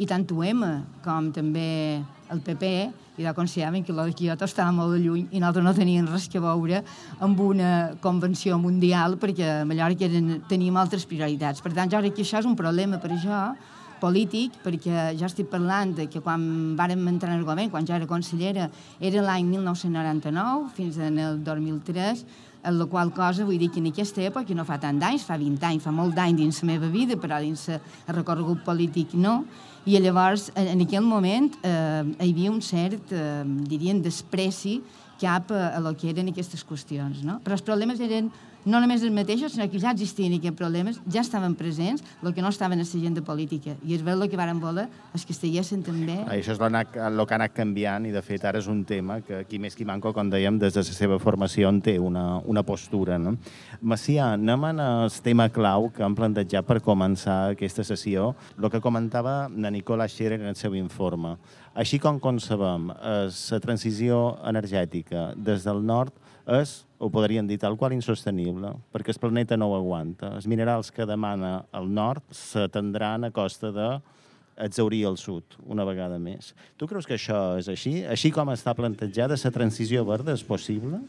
i 0.00 0.06
tant 0.08 0.24
UM 0.32 0.64
com 1.04 1.28
també 1.34 2.00
el 2.30 2.40
PP 2.40 2.68
i 3.20 3.24
de 3.26 3.32
consideraven 3.36 3.82
que 3.84 3.92
el 3.92 3.98
de 4.00 4.14
Kyoto 4.16 4.46
estava 4.48 4.72
molt 4.72 4.96
lluny 4.96 5.26
i 5.34 5.40
nosaltres 5.42 5.66
no 5.66 5.74
teníem 5.76 6.06
res 6.08 6.28
que 6.30 6.40
veure 6.40 6.80
amb 7.20 7.40
una 7.44 7.72
convenció 8.00 8.56
mundial 8.58 9.18
perquè 9.20 9.50
a 9.58 9.66
Mallorca 9.68 10.06
eren, 10.06 10.38
teníem 10.48 10.78
altres 10.80 11.04
prioritats. 11.10 11.60
Per 11.60 11.74
tant, 11.76 11.90
jo 11.92 12.00
crec 12.00 12.16
que 12.16 12.24
això 12.24 12.40
és 12.40 12.48
un 12.48 12.56
problema 12.56 13.00
per 13.02 13.12
això 13.12 13.42
polític, 14.00 14.54
perquè 14.64 15.10
ja 15.20 15.28
estic 15.28 15.50
parlant 15.52 15.92
de 15.98 16.06
que 16.08 16.22
quan 16.24 16.40
vàrem 16.78 17.02
entrar 17.10 17.34
en 17.34 17.42
el 17.42 17.44
govern, 17.44 17.68
quan 17.68 17.84
ja 17.84 17.98
era 17.98 18.08
consellera, 18.08 18.70
era 18.98 19.24
l'any 19.26 19.50
1999 19.50 20.70
fins 20.78 20.96
en 20.96 21.18
el 21.20 21.42
2003, 21.44 22.24
en 22.62 22.78
la 22.78 22.86
qual 22.86 23.12
cosa 23.14 23.46
vull 23.48 23.58
dir 23.60 23.70
que 23.72 23.80
en 23.80 23.88
aquesta 23.90 24.22
època, 24.22 24.54
no 24.54 24.66
fa 24.68 24.78
tant 24.80 24.98
d'anys, 25.00 25.24
fa 25.26 25.38
20 25.40 25.66
anys, 25.66 25.84
fa 25.84 25.92
molt 25.94 26.14
d'anys 26.16 26.40
dins 26.40 26.62
la 26.62 26.70
meva 26.72 26.90
vida, 26.92 27.16
però 27.20 27.40
dins 27.40 27.66
el 27.70 28.14
recorregut 28.14 28.64
polític 28.66 29.14
no, 29.14 29.44
i 29.88 29.96
llavors 29.98 30.50
en, 30.58 30.82
aquell 30.84 31.06
moment 31.06 31.48
eh, 31.64 32.04
hi 32.20 32.32
havia 32.32 32.52
un 32.52 32.60
cert, 32.60 33.12
eh, 33.16 33.44
diríem, 33.70 34.02
despreci 34.04 34.80
cap 35.20 35.52
a, 35.52 35.70
a 35.76 35.80
lo 35.80 35.94
que 35.96 36.10
eren 36.12 36.28
aquestes 36.28 36.64
qüestions, 36.66 37.24
no? 37.24 37.38
Però 37.44 37.56
els 37.56 37.64
problemes 37.64 38.00
eren 38.00 38.28
no 38.64 38.80
només 38.80 39.02
els 39.02 39.14
mateixos, 39.14 39.54
sinó 39.54 39.66
que 39.70 39.80
ja 39.80 39.92
existien 39.94 40.34
aquests 40.36 40.58
problemes, 40.58 41.00
ja 41.10 41.22
estaven 41.24 41.54
presents, 41.56 42.04
el 42.22 42.34
que 42.34 42.42
no 42.42 42.50
estaven 42.52 42.80
a 42.80 42.84
l'agenda 42.84 43.22
política. 43.24 43.76
I 43.86 43.94
és 43.96 44.04
el 44.04 44.28
que 44.28 44.36
varen 44.36 44.60
voler 44.60 44.88
és 45.14 45.24
que 45.24 45.32
estiguessin 45.32 45.82
també... 45.82 46.18
Ah, 46.26 46.36
això 46.36 46.52
és 46.52 46.60
el 46.60 46.76
que 46.90 47.34
ha 47.34 47.38
anat 47.38 47.54
canviant 47.56 48.06
i, 48.06 48.12
de 48.12 48.22
fet, 48.22 48.44
ara 48.44 48.58
és 48.58 48.68
un 48.68 48.84
tema 48.84 49.20
que 49.24 49.44
qui 49.48 49.58
més 49.58 49.74
qui 49.74 49.84
manco, 49.84 50.12
com 50.12 50.30
dèiem, 50.30 50.58
des 50.58 50.74
de 50.74 50.84
la 50.84 50.96
seva 50.96 51.18
formació 51.18 51.70
en 51.70 51.80
té 51.80 51.98
una, 51.98 52.40
una 52.44 52.62
postura. 52.62 53.18
No? 53.18 53.36
Macià, 53.80 54.34
anem 54.36 54.68
al 54.70 55.10
tema 55.24 55.48
clau 55.48 55.90
que 55.94 56.04
han 56.04 56.16
plantejat 56.18 56.66
per 56.66 56.80
començar 56.84 57.54
aquesta 57.54 57.84
sessió, 57.84 58.34
el 58.60 58.70
que 58.70 58.82
comentava 58.84 59.48
na 59.48 59.70
Nicola 59.70 60.08
Scherer 60.08 60.40
en 60.40 60.52
el 60.52 60.58
seu 60.58 60.76
informe. 60.76 61.36
Així 61.74 62.00
com 62.02 62.18
concebem 62.20 62.90
la 62.90 63.60
transició 63.62 64.36
energètica 64.44 65.30
des 65.36 65.64
del 65.64 65.84
nord 65.86 66.12
és 66.58 66.80
ho 67.00 67.08
podríem 67.12 67.46
dir 67.48 67.56
tal 67.62 67.78
qual 67.80 67.94
insostenible, 67.96 68.74
perquè 68.92 69.14
el 69.14 69.20
planeta 69.22 69.56
no 69.56 69.70
ho 69.70 69.76
aguanta. 69.78 70.34
Els 70.36 70.48
minerals 70.50 70.90
que 70.92 71.06
demana 71.08 71.60
el 71.76 71.88
nord 71.94 72.24
s'atendran 72.34 73.24
a 73.24 73.30
costa 73.32 73.70
de 73.72 73.90
exaurir 74.60 75.06
el 75.08 75.16
sud, 75.16 75.56
una 75.64 75.86
vegada 75.88 76.18
més. 76.20 76.52
Tu 76.76 76.88
creus 76.90 77.08
que 77.08 77.16
això 77.16 77.56
és 77.60 77.70
així? 77.72 78.02
Així 78.04 78.30
com 78.34 78.52
està 78.52 78.74
plantejada, 78.76 79.38
la 79.40 79.54
transició 79.54 80.04
verda 80.04 80.36
és 80.36 80.44
possible? 80.44 81.00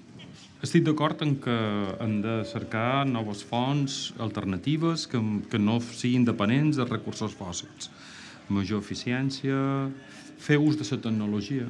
Estic 0.62 0.86
d'acord 0.86 1.22
en 1.26 1.36
que 1.42 1.58
hem 2.06 2.20
de 2.22 2.42
cercar 2.46 3.04
noves 3.10 3.42
fonts 3.44 4.14
alternatives 4.22 5.08
que, 5.10 5.20
que 5.50 5.60
no 5.60 5.80
siguin 5.82 6.24
dependents 6.24 6.78
de 6.78 6.86
recursos 6.86 7.34
fòssils. 7.34 7.90
Major 8.48 8.80
eficiència, 8.80 9.90
fer 10.38 10.60
ús 10.62 10.78
de 10.78 10.86
la 10.86 11.02
tecnologia. 11.02 11.66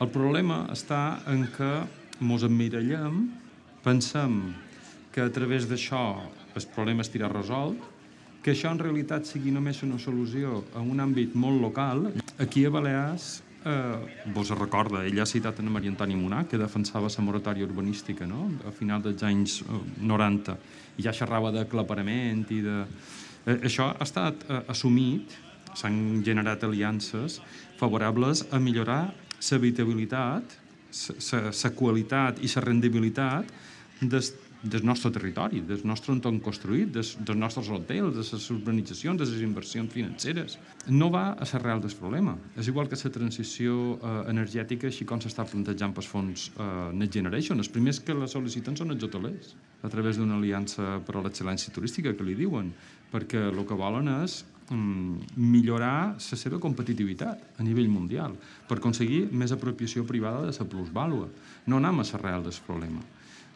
El 0.00 0.08
problema 0.10 0.64
està 0.72 1.20
en 1.30 1.44
que 1.52 1.72
ens 2.20 2.44
emmirallem, 2.44 3.28
pensem 3.84 4.54
que 5.12 5.20
a 5.20 5.30
través 5.32 5.68
d'això 5.68 6.22
el 6.56 6.66
problema 6.74 7.04
estirà 7.04 7.30
resolt, 7.32 7.80
que 8.42 8.52
això 8.52 8.72
en 8.74 8.80
realitat 8.82 9.28
sigui 9.28 9.52
només 9.54 9.82
una 9.86 10.00
solució 10.02 10.64
en 10.74 10.90
un 10.90 11.00
àmbit 11.00 11.36
molt 11.38 11.60
local. 11.62 12.08
Aquí 12.42 12.64
a 12.66 12.72
Balears 12.74 13.42
eh, 13.64 14.30
vos 14.34 14.50
recorda, 14.58 15.04
ell 15.06 15.20
ha 15.22 15.26
citat 15.28 15.60
en 15.62 15.70
Maria 15.72 15.92
Antoni 15.92 16.16
Monà, 16.18 16.42
que 16.50 16.58
defensava 16.58 17.10
la 17.12 17.24
moratòria 17.24 17.66
urbanística 17.68 18.26
no? 18.26 18.50
a 18.66 18.72
final 18.74 19.02
dels 19.02 19.22
anys 19.22 19.62
90, 20.00 20.56
i 20.98 21.06
ja 21.06 21.14
xerrava 21.14 21.52
d'aclaparament 21.54 22.44
i 22.50 22.60
de... 22.66 22.78
Eh, 23.46 23.58
això 23.68 23.92
ha 23.92 24.06
estat 24.06 24.44
eh, 24.48 24.62
assumit, 24.68 25.38
s'han 25.78 26.22
generat 26.26 26.64
aliances 26.66 27.40
favorables 27.78 28.44
a 28.52 28.58
millorar 28.60 29.12
l'habitabilitat, 29.42 30.58
la 30.92 31.70
qualitat 31.76 32.40
i 32.42 32.50
la 32.54 32.64
rendibilitat 32.64 33.52
des, 34.02 34.32
del 34.62 34.84
nostre 34.84 35.10
territori, 35.10 35.60
del 35.66 35.80
nostre 35.84 36.12
entorn 36.14 36.38
construït, 36.40 36.92
des, 36.94 37.16
dels 37.18 37.38
nostres 37.38 37.68
hotels, 37.72 38.14
de 38.14 38.22
les 38.22 38.50
urbanitzacions, 38.54 39.18
de 39.18 39.26
les 39.26 39.42
inversions 39.42 39.90
financeres. 39.90 40.58
No 40.86 41.10
va 41.10 41.32
a 41.32 41.48
l'arrel 41.52 41.82
del 41.82 41.94
problema. 41.98 42.36
És 42.56 42.70
igual 42.70 42.88
que 42.88 42.98
la 43.02 43.10
transició 43.10 43.98
eh, 43.98 44.14
energètica, 44.30 44.86
així 44.86 45.04
com 45.04 45.20
s'està 45.20 45.44
plantejant 45.50 45.94
pels 45.94 46.06
fons 46.06 46.50
eh, 46.54 46.92
Next 46.94 47.18
Generation. 47.18 47.58
Els 47.58 47.72
primers 47.72 48.00
que 48.00 48.14
la 48.14 48.30
sol·liciten 48.30 48.78
són 48.78 48.94
els 48.94 49.02
hotelers, 49.02 49.56
a 49.82 49.90
través 49.90 50.18
d'una 50.18 50.38
aliança 50.38 51.00
per 51.06 51.18
a 51.18 51.24
l'excel·lència 51.26 51.74
turística, 51.74 52.14
que 52.14 52.26
li 52.26 52.38
diuen, 52.38 52.70
perquè 53.10 53.48
el 53.50 53.64
que 53.66 53.78
volen 53.78 54.08
és 54.22 54.44
millorar 54.72 56.16
la 56.16 56.38
seva 56.38 56.60
competitivitat 56.60 57.58
a 57.58 57.64
nivell 57.66 57.88
mundial 57.92 58.34
per 58.68 58.78
aconseguir 58.78 59.26
més 59.32 59.52
apropiació 59.52 60.04
privada 60.08 60.46
de 60.46 60.52
la 60.52 60.68
plusvàlua, 60.68 61.28
no 61.66 61.76
anar 61.78 61.92
a 61.92 62.04
l'arrel 62.04 62.44
del 62.44 62.60
problema. 62.66 63.02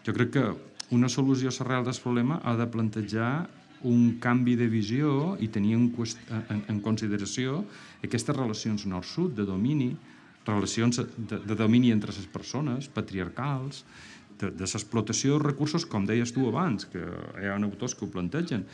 Jo 0.07 0.15
crec 0.15 0.31
que 0.31 0.47
una 0.95 1.09
solució 1.09 1.51
arrel 1.61 1.85
del 1.85 2.01
problema 2.03 2.41
ha 2.45 2.57
de 2.57 2.67
plantejar 2.67 3.49
un 3.83 4.19
canvi 4.21 4.57
de 4.57 4.69
visió 4.69 5.37
i 5.41 5.49
tenir 5.49 5.75
en, 5.75 5.93
en, 6.49 6.63
en 6.69 6.81
consideració 6.81 7.65
aquestes 8.05 8.37
relacions 8.37 8.87
nord-sud 8.87 9.35
de 9.37 9.45
domini, 9.45 9.97
relacions 10.47 11.01
de, 11.03 11.41
de 11.43 11.55
domini 11.59 11.91
entre 11.93 12.15
les 12.15 12.27
persones, 12.31 12.89
patriarcals, 12.89 13.85
de, 14.41 14.51
de 14.53 14.67
l'explotació 14.67 15.37
de 15.37 15.45
recursos, 15.47 15.87
com 15.89 16.07
deies 16.09 16.33
tu 16.35 16.47
abans, 16.49 16.87
que 16.93 17.01
hi 17.01 17.49
ha 17.49 17.57
autors 17.57 17.95
que 17.97 18.05
ho 18.07 18.11
plantegen, 18.13 18.65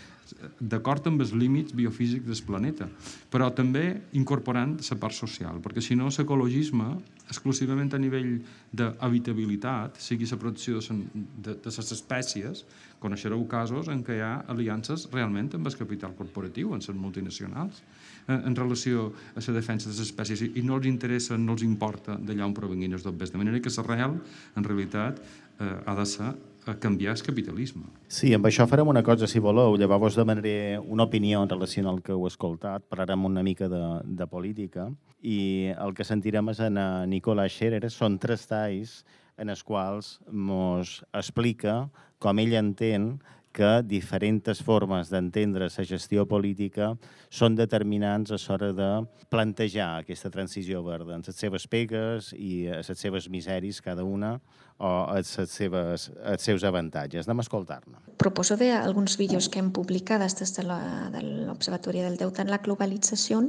d'acord 0.59 1.07
amb 1.07 1.22
els 1.22 1.33
límits 1.37 1.75
biofísics 1.77 2.27
del 2.27 2.44
planeta, 2.46 2.88
però 3.31 3.51
també 3.55 3.85
incorporant 4.18 4.79
la 4.81 4.98
part 5.01 5.16
social, 5.16 5.61
perquè 5.64 5.85
si 5.85 5.96
no 5.98 6.11
l'ecologisme, 6.11 6.88
exclusivament 7.29 7.92
a 7.94 8.01
nivell 8.01 8.33
d'habitabilitat, 8.72 10.01
sigui 10.03 10.29
la 10.31 10.40
protecció 10.40 10.81
de, 10.83 11.57
les 11.64 11.92
espècies, 11.96 12.64
coneixereu 13.03 13.44
casos 13.51 13.88
en 13.92 14.03
què 14.07 14.18
hi 14.18 14.25
ha 14.25 14.35
aliances 14.53 15.09
realment 15.12 15.51
amb 15.57 15.68
el 15.68 15.79
capital 15.79 16.14
corporatiu, 16.18 16.75
en 16.75 16.83
les 16.85 16.98
multinacionals, 16.98 17.83
en, 18.29 18.47
en 18.51 18.57
relació 18.57 19.11
a 19.35 19.41
la 19.41 19.55
defensa 19.55 19.89
de 19.89 19.97
les 19.97 20.07
espècies, 20.07 20.43
i 20.43 20.63
no 20.63 20.79
els 20.79 20.87
interessa, 20.87 21.39
no 21.39 21.57
els 21.57 21.67
importa 21.67 22.19
d'allà 22.19 22.47
on 22.47 22.55
provenguin 22.57 22.93
els 22.93 23.05
dobbers. 23.07 23.33
De 23.33 23.41
manera 23.41 23.61
que 23.61 23.73
l'arrel, 23.77 24.19
en 24.57 24.65
realitat, 24.65 25.21
eh, 25.61 25.77
ha 25.87 25.95
de 25.99 26.07
ser 26.07 26.33
a 26.67 26.77
canviar 26.79 27.17
el 27.17 27.23
capitalisme. 27.27 27.89
Sí, 28.07 28.31
amb 28.35 28.47
això 28.47 28.69
farem 28.71 28.87
una 28.87 29.03
cosa, 29.03 29.27
si 29.27 29.41
voleu. 29.43 29.75
Llavors 29.77 30.15
demanaré 30.15 30.79
una 30.79 31.09
opinió 31.09 31.43
en 31.43 31.51
relació 31.51 31.89
al 31.91 32.03
que 32.03 32.13
heu 32.15 32.27
escoltat. 32.29 32.85
Parlarem 32.89 33.25
una 33.27 33.43
mica 33.43 33.69
de, 33.69 33.83
de 34.05 34.27
política 34.31 34.87
i 35.23 35.73
el 35.75 35.95
que 35.95 36.07
sentirem 36.07 36.53
és 36.53 36.61
en 36.63 36.79
Nicola 37.11 37.49
Scherer. 37.49 37.91
Són 37.91 38.19
tres 38.23 38.47
talls 38.47 39.01
en 39.39 39.51
els 39.51 39.65
quals 39.67 40.21
ens 40.31 41.01
explica 41.11 41.89
com 42.23 42.39
ell 42.39 42.55
entén 42.55 43.17
que 43.53 43.83
diferents 43.85 44.62
formes 44.65 45.11
d'entendre 45.12 45.69
la 45.69 45.85
gestió 45.87 46.25
política 46.29 46.93
són 47.31 47.57
determinants 47.57 48.33
a 48.33 48.38
l'hora 48.41 48.73
de 48.73 48.91
plantejar 49.33 50.01
aquesta 50.01 50.31
transició 50.33 50.83
verda, 50.85 51.15
en 51.15 51.25
les 51.27 51.37
seves 51.37 51.69
pegues 51.69 52.33
i 52.37 52.67
a 52.69 52.81
les 52.81 52.99
seves 52.99 53.29
miseris, 53.29 53.81
cada 53.85 54.05
una, 54.05 54.38
o 54.79 54.91
a 55.07 55.17
les 55.21 55.31
seves, 55.53 56.11
als 56.25 56.43
seus 56.43 56.65
avantatges. 56.65 57.29
Anem 57.29 57.43
a 57.43 57.47
escoltar-ne. 57.47 58.01
Proposo 58.19 58.57
de 58.57 58.73
alguns 58.73 59.17
vídeos 59.21 59.49
que 59.49 59.61
hem 59.61 59.71
publicat 59.73 60.23
des 60.23 60.55
de 60.57 60.65
l'Observatori 60.67 62.03
del 62.03 62.17
Deute 62.17 62.43
en 62.43 62.51
la 62.51 62.59
globalització 62.59 63.43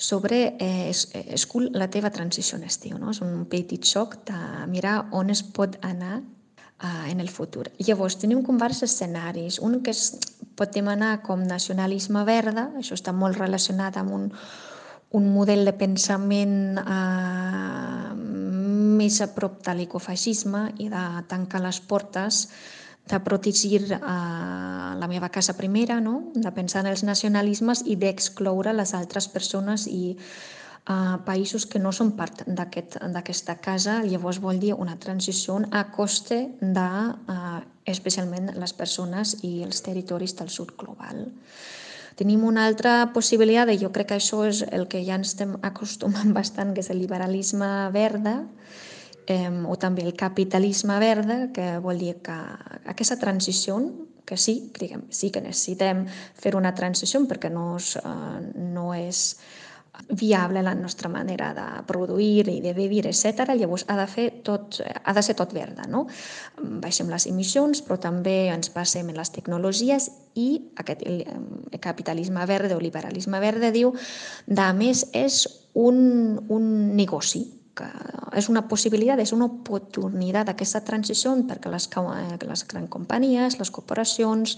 sobre 0.00 0.56
eh, 0.58 0.92
escull 1.34 1.68
la 1.76 1.90
teva 1.90 2.10
transició 2.10 2.58
en 2.58 2.64
estiu. 2.64 2.98
No? 2.98 3.10
És 3.12 3.20
un 3.24 3.44
petit 3.50 3.84
xoc 3.84 4.20
de 4.28 4.38
mirar 4.70 5.10
on 5.12 5.30
es 5.30 5.42
pot 5.42 5.76
anar 5.84 6.22
en 6.80 7.20
el 7.20 7.28
futur. 7.28 7.68
Llavors, 7.78 8.16
tenim 8.20 8.42
com 8.44 8.56
diversos 8.56 8.88
escenaris. 8.88 9.58
Un 9.60 9.80
que 9.84 9.92
es 9.92 10.16
pot 10.56 10.72
demanar 10.74 11.20
com 11.24 11.42
nacionalisme 11.46 12.24
verda, 12.28 12.70
això 12.80 12.96
està 12.96 13.12
molt 13.16 13.38
relacionat 13.40 13.96
amb 14.00 14.14
un, 14.16 14.26
un 15.16 15.30
model 15.34 15.64
de 15.66 15.74
pensament 15.76 16.78
uh, 16.80 18.12
més 19.00 19.20
a 19.20 19.30
prop 19.34 19.60
de 19.66 19.74
l'ecofeixisme 19.78 20.66
i 20.78 20.90
de 20.92 21.04
tancar 21.30 21.62
les 21.64 21.80
portes 21.80 22.46
de 23.10 23.18
protegir 23.24 23.82
uh, 23.96 24.94
la 25.00 25.08
meva 25.10 25.30
casa 25.34 25.56
primera, 25.58 25.98
no? 26.00 26.30
de 26.34 26.52
pensar 26.54 26.84
en 26.84 26.92
els 26.92 27.02
nacionalismes 27.02 27.82
i 27.86 27.96
d'excloure 27.98 28.76
les 28.76 28.94
altres 28.94 29.26
persones 29.28 29.88
i 29.90 30.16
a 30.86 31.20
països 31.26 31.66
que 31.68 31.78
no 31.78 31.92
són 31.92 32.14
part 32.16 32.42
d'aquesta 32.46 33.04
aquest, 33.20 33.50
casa, 33.62 34.00
llavors 34.04 34.40
vol 34.40 34.58
dir 34.58 34.72
una 34.74 34.96
transició 34.98 35.60
a 35.70 35.84
coste 35.92 36.40
de, 36.60 36.88
uh, 37.34 37.60
especialment 37.84 38.54
les 38.56 38.72
persones 38.72 39.36
i 39.44 39.62
els 39.66 39.82
territoris 39.84 40.36
del 40.38 40.48
sud 40.48 40.72
global. 40.78 41.26
Tenim 42.16 42.44
una 42.44 42.66
altra 42.68 43.12
possibilitat, 43.14 43.70
i 43.72 43.80
jo 43.80 43.90
crec 43.92 44.10
que 44.10 44.18
això 44.18 44.42
és 44.48 44.62
el 44.68 44.86
que 44.88 45.02
ja 45.04 45.16
ens 45.16 45.32
estem 45.32 45.56
acostumant 45.62 46.34
bastant, 46.38 46.74
que 46.74 46.84
és 46.84 46.90
el 46.92 47.00
liberalisme 47.00 47.90
verda, 47.94 48.42
eh, 49.26 49.48
o 49.48 49.76
també 49.76 50.04
el 50.04 50.16
capitalisme 50.16 50.98
verda, 51.00 51.48
que 51.54 51.78
vol 51.78 51.98
dir 51.98 52.18
que 52.24 52.36
aquesta 52.92 53.18
transició, 53.20 53.80
que 54.24 54.36
sí, 54.36 54.70
diguem, 54.78 55.06
sí 55.10 55.30
que 55.34 55.40
necessitem 55.42 56.04
fer 56.38 56.54
una 56.54 56.74
transició 56.74 57.24
perquè 57.26 57.50
no 57.50 57.76
és, 57.78 57.96
eh, 57.98 58.60
no 58.74 58.92
és 58.94 59.38
viable 60.08 60.62
la 60.62 60.74
nostra 60.74 61.08
manera 61.08 61.52
de 61.54 61.66
produir 61.86 62.48
i 62.48 62.60
de 62.64 62.72
vivir, 62.74 63.04
etc. 63.06 63.52
Llavors 63.58 63.84
ha 63.88 63.96
de, 63.98 64.06
fer 64.10 64.26
tot, 64.46 64.80
ha 64.80 65.14
de 65.16 65.22
ser 65.22 65.36
tot 65.38 65.54
verda. 65.56 65.86
No? 65.90 66.06
Baixem 66.82 67.10
les 67.12 67.26
emissions, 67.30 67.84
però 67.86 68.00
també 68.00 68.48
ens 68.50 68.72
passem 68.74 69.08
en 69.10 69.18
les 69.20 69.32
tecnologies 69.34 70.10
i 70.38 70.48
aquest 70.80 71.04
capitalisme 71.80 72.44
verde 72.46 72.76
o 72.76 72.82
liberalisme 72.82 73.40
verde 73.42 73.72
diu, 73.74 73.94
de 74.46 74.68
més, 74.76 75.06
és 75.12 75.44
un, 75.74 76.38
un 76.48 76.70
negoci, 76.96 77.44
que 77.80 77.88
és 78.38 78.48
una 78.52 78.62
possibilitat, 78.68 79.18
és 79.24 79.32
una 79.34 79.48
oportunitat 79.48 80.50
d'aquesta 80.50 80.82
transició 80.86 81.32
perquè 81.48 81.72
les, 81.72 81.88
les 82.46 82.64
grans 82.68 82.90
companyies, 82.92 83.58
les 83.58 83.72
corporacions, 83.74 84.56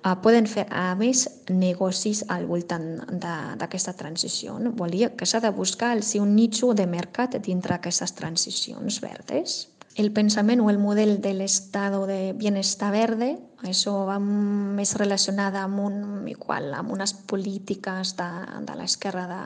eh, 0.00 0.14
poden 0.24 0.48
fer, 0.50 0.66
a 0.70 0.94
més, 0.98 1.26
negocis 1.50 2.24
al 2.28 2.48
voltant 2.50 2.88
d'aquesta 3.20 3.94
transició. 4.00 4.58
No? 4.58 4.72
Vol 4.72 4.96
dir 4.96 5.12
que 5.18 5.28
s'ha 5.28 5.42
de 5.44 5.52
buscar 5.54 5.92
el 5.96 6.02
seu 6.02 6.26
nitxo 6.26 6.72
de 6.74 6.88
mercat 6.90 7.38
dintre 7.44 7.76
d'aquestes 7.76 8.16
transicions 8.18 9.00
verdes 9.04 9.64
el 9.94 10.10
pensament 10.10 10.60
o 10.60 10.70
el 10.70 10.78
model 10.82 11.20
de 11.22 11.32
l'estat 11.38 11.94
de 12.08 12.32
bienestar 12.34 12.90
verde, 12.90 13.36
això 13.64 13.92
va 14.08 14.16
més 14.18 14.92
relacionada 14.98 15.62
amb, 15.64 15.78
un, 15.80 15.98
igual, 16.28 16.72
amb 16.74 16.90
unes 16.92 17.14
polítiques 17.30 18.16
de, 18.18 18.26
de 18.66 18.74
l'esquerra, 18.76 19.24
de, 19.30 19.38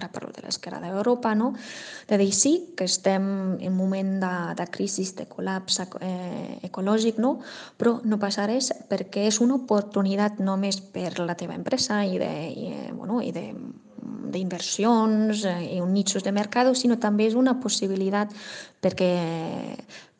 ara 0.00 0.08
parlo 0.10 0.32
de 0.34 0.42
l'esquerra 0.46 0.80
d'Europa, 0.80 1.34
no? 1.36 1.52
de 2.08 2.18
dir 2.18 2.32
sí, 2.34 2.54
que 2.76 2.88
estem 2.88 3.28
en 3.60 3.68
un 3.68 3.76
moment 3.76 4.16
de, 4.24 4.32
de 4.58 4.66
crisi, 4.72 5.04
de 5.16 5.28
col·lapse 5.28 5.86
eh, 6.00 6.58
ecològic, 6.66 7.20
no? 7.20 7.36
però 7.76 7.98
no 8.04 8.18
passa 8.18 8.48
res 8.48 8.72
perquè 8.90 9.28
és 9.28 9.42
una 9.44 9.60
oportunitat 9.60 10.40
només 10.40 10.80
per 10.80 11.18
la 11.20 11.36
teva 11.36 11.54
empresa 11.54 12.02
i 12.08 12.18
de, 12.18 12.32
i, 12.50 12.72
eh, 12.72 12.90
bueno, 12.96 13.20
i 13.20 13.36
de 13.36 13.50
d'inversions 14.32 15.44
eh, 15.48 15.76
i 15.76 15.80
un 15.80 15.94
nichos 15.94 16.24
de 16.26 16.32
mercat, 16.32 16.70
sinó 16.76 16.98
també 17.00 17.28
és 17.30 17.38
una 17.38 17.56
possibilitat 17.62 18.34
perquè 18.82 19.10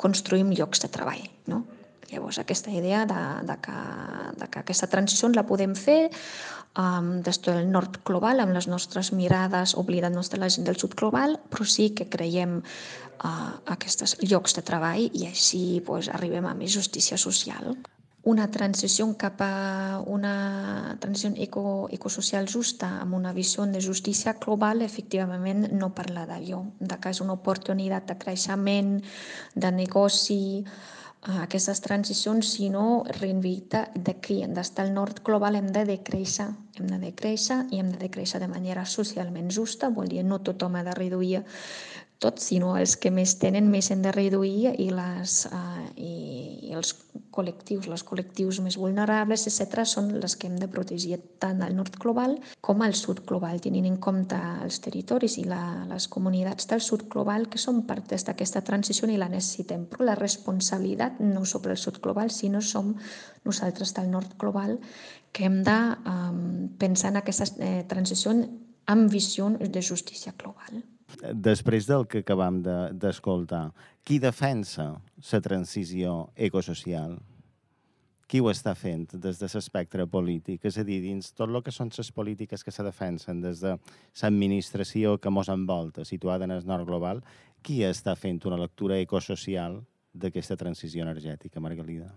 construïm 0.01 0.53
llocs 0.57 0.83
de 0.85 0.91
treball. 0.93 1.23
No? 1.51 1.65
Llavors, 2.11 2.41
aquesta 2.43 2.73
idea 2.75 3.05
de, 3.07 3.21
de, 3.47 3.57
que, 3.63 3.77
de 4.41 4.49
que 4.51 4.63
aquesta 4.65 4.89
transició 4.91 5.31
la 5.31 5.47
podem 5.47 5.77
fer 5.79 6.11
um, 6.75 7.21
des 7.23 7.39
del 7.45 7.69
nord 7.71 8.01
global, 8.07 8.43
amb 8.43 8.57
les 8.57 8.67
nostres 8.67 9.13
mirades, 9.15 9.77
oblidant-nos 9.79 10.33
de 10.33 10.41
la 10.43 10.51
gent 10.51 10.67
del 10.67 10.81
sud 10.81 10.97
global, 10.99 11.39
però 11.53 11.69
sí 11.69 11.93
que 11.95 12.09
creiem 12.11 12.59
uh, 12.59 13.55
aquests 13.77 14.19
llocs 14.27 14.59
de 14.59 14.67
treball 14.67 15.07
i 15.07 15.29
així 15.31 15.63
pues, 15.87 16.11
arribem 16.11 16.51
a 16.51 16.57
més 16.59 16.75
justícia 16.75 17.19
social 17.19 17.77
una 18.23 18.51
transició 18.51 19.07
cap 19.17 19.41
a 19.41 20.03
una 20.07 20.97
transició 21.01 21.33
eco, 21.37 21.89
ecosocial 21.91 22.49
justa 22.53 23.01
amb 23.01 23.15
una 23.15 23.33
visió 23.33 23.65
de 23.67 23.81
justícia 23.81 24.35
global 24.35 24.83
efectivament 24.83 25.71
no 25.73 25.95
parla 25.95 26.27
d'allò, 26.29 26.65
de 26.79 27.01
que 27.01 27.13
és 27.15 27.21
una 27.25 27.39
oportunitat 27.39 28.07
de 28.13 28.19
creixement, 28.21 28.99
de 29.55 29.73
negoci, 29.73 30.65
aquestes 31.21 31.81
transicions, 31.85 32.49
sinó 32.57 33.05
reinvita 33.21 33.91
de 33.95 34.15
qui 34.21 34.41
hem 34.43 34.55
d'estar 34.57 34.87
al 34.87 34.95
nord 34.95 35.21
global, 35.25 35.57
hem 35.57 35.69
de 35.73 35.85
decréixer, 35.85 36.49
hem 36.79 36.87
de 36.89 36.99
decréixer 36.99 37.67
i 37.71 37.81
hem 37.81 37.91
de 37.93 38.01
decréixer 38.01 38.41
de 38.41 38.49
manera 38.49 38.87
socialment 38.87 39.51
justa, 39.53 39.91
vol 39.93 40.09
dir 40.09 40.25
no 40.25 40.41
tothom 40.41 40.77
ha 40.77 40.85
de 40.85 40.97
reduir 40.97 41.43
tot, 42.21 42.39
sinó 42.39 42.75
els 42.77 42.99
que 43.01 43.11
més 43.11 43.33
tenen 43.41 43.71
més 43.73 43.89
hem 43.91 44.03
de 44.05 44.11
reduir 44.13 44.75
i, 44.77 44.91
les, 44.93 45.37
uh, 45.49 45.87
i, 45.97 46.11
i 46.69 46.75
els 46.77 46.93
col·lectius, 47.33 47.89
els 47.89 48.05
col·lectius 48.05 48.59
més 48.61 48.77
vulnerables, 48.77 49.47
etc., 49.49 49.87
són 49.89 50.11
les 50.21 50.37
que 50.37 50.51
hem 50.51 50.59
de 50.61 50.69
protegir 50.69 51.17
tant 51.41 51.65
al 51.65 51.73
nord 51.79 51.97
global 52.03 52.37
com 52.61 52.85
al 52.85 52.93
sud 52.99 53.23
global, 53.29 53.63
tenint 53.65 53.89
en 53.89 53.97
compte 54.05 54.37
els 54.67 54.83
territoris 54.85 55.39
i 55.41 55.47
la, 55.49 55.63
les 55.89 56.11
comunitats 56.13 56.69
del 56.69 56.85
sud 56.85 57.07
global 57.09 57.49
que 57.49 57.63
són 57.63 57.87
part 57.89 58.13
d'aquesta 58.13 58.63
transició 58.69 59.09
i 59.09 59.17
la 59.17 59.33
necessitem. 59.33 59.89
Però 59.89 60.05
la 60.05 60.19
responsabilitat 60.21 61.25
no 61.25 61.47
sobre 61.49 61.73
el 61.73 61.81
sud 61.81 62.03
global, 62.05 62.29
sinó 62.31 62.61
som 62.61 62.93
nosaltres 63.49 63.97
del 63.97 64.13
nord 64.13 64.37
global 64.39 64.77
que 65.33 65.49
hem 65.49 65.63
de 65.65 65.81
um, 66.05 66.71
pensar 66.77 67.15
en 67.15 67.21
aquesta 67.23 67.49
eh, 67.65 67.85
transició 67.89 68.35
amb 68.91 69.09
visió 69.09 69.49
de 69.57 69.81
justícia 69.81 70.35
global 70.37 70.83
després 71.35 71.89
del 71.89 72.07
que 72.09 72.23
acabam 72.25 72.61
d'escoltar, 72.63 73.67
de, 73.71 73.89
qui 74.07 74.19
defensa 74.23 74.93
la 75.33 75.41
transició 75.45 76.31
ecosocial? 76.37 77.19
Qui 78.31 78.39
ho 78.39 78.47
està 78.47 78.77
fent 78.79 79.09
des 79.19 79.41
de 79.41 79.49
l'espectre 79.51 80.07
polític? 80.07 80.65
És 80.65 80.79
a 80.79 80.85
dir, 80.87 81.01
dins 81.03 81.33
tot 81.35 81.51
el 81.51 81.63
que 81.67 81.75
són 81.75 81.91
les 81.97 82.11
polítiques 82.15 82.63
que 82.63 82.71
se 82.71 82.87
defensen 82.87 83.41
des 83.43 83.61
de 83.61 83.75
l'administració 83.75 85.19
que 85.19 85.31
mos 85.35 85.51
envolta, 85.51 86.05
situada 86.05 86.47
en 86.47 86.55
el 86.55 86.67
nord 86.67 86.87
global, 86.87 87.25
qui 87.63 87.83
està 87.83 88.15
fent 88.17 88.39
una 88.47 88.61
lectura 88.61 89.01
ecosocial 89.03 89.81
d'aquesta 90.15 90.57
transició 90.57 91.03
energètica, 91.03 91.61
Margalida? 91.61 92.13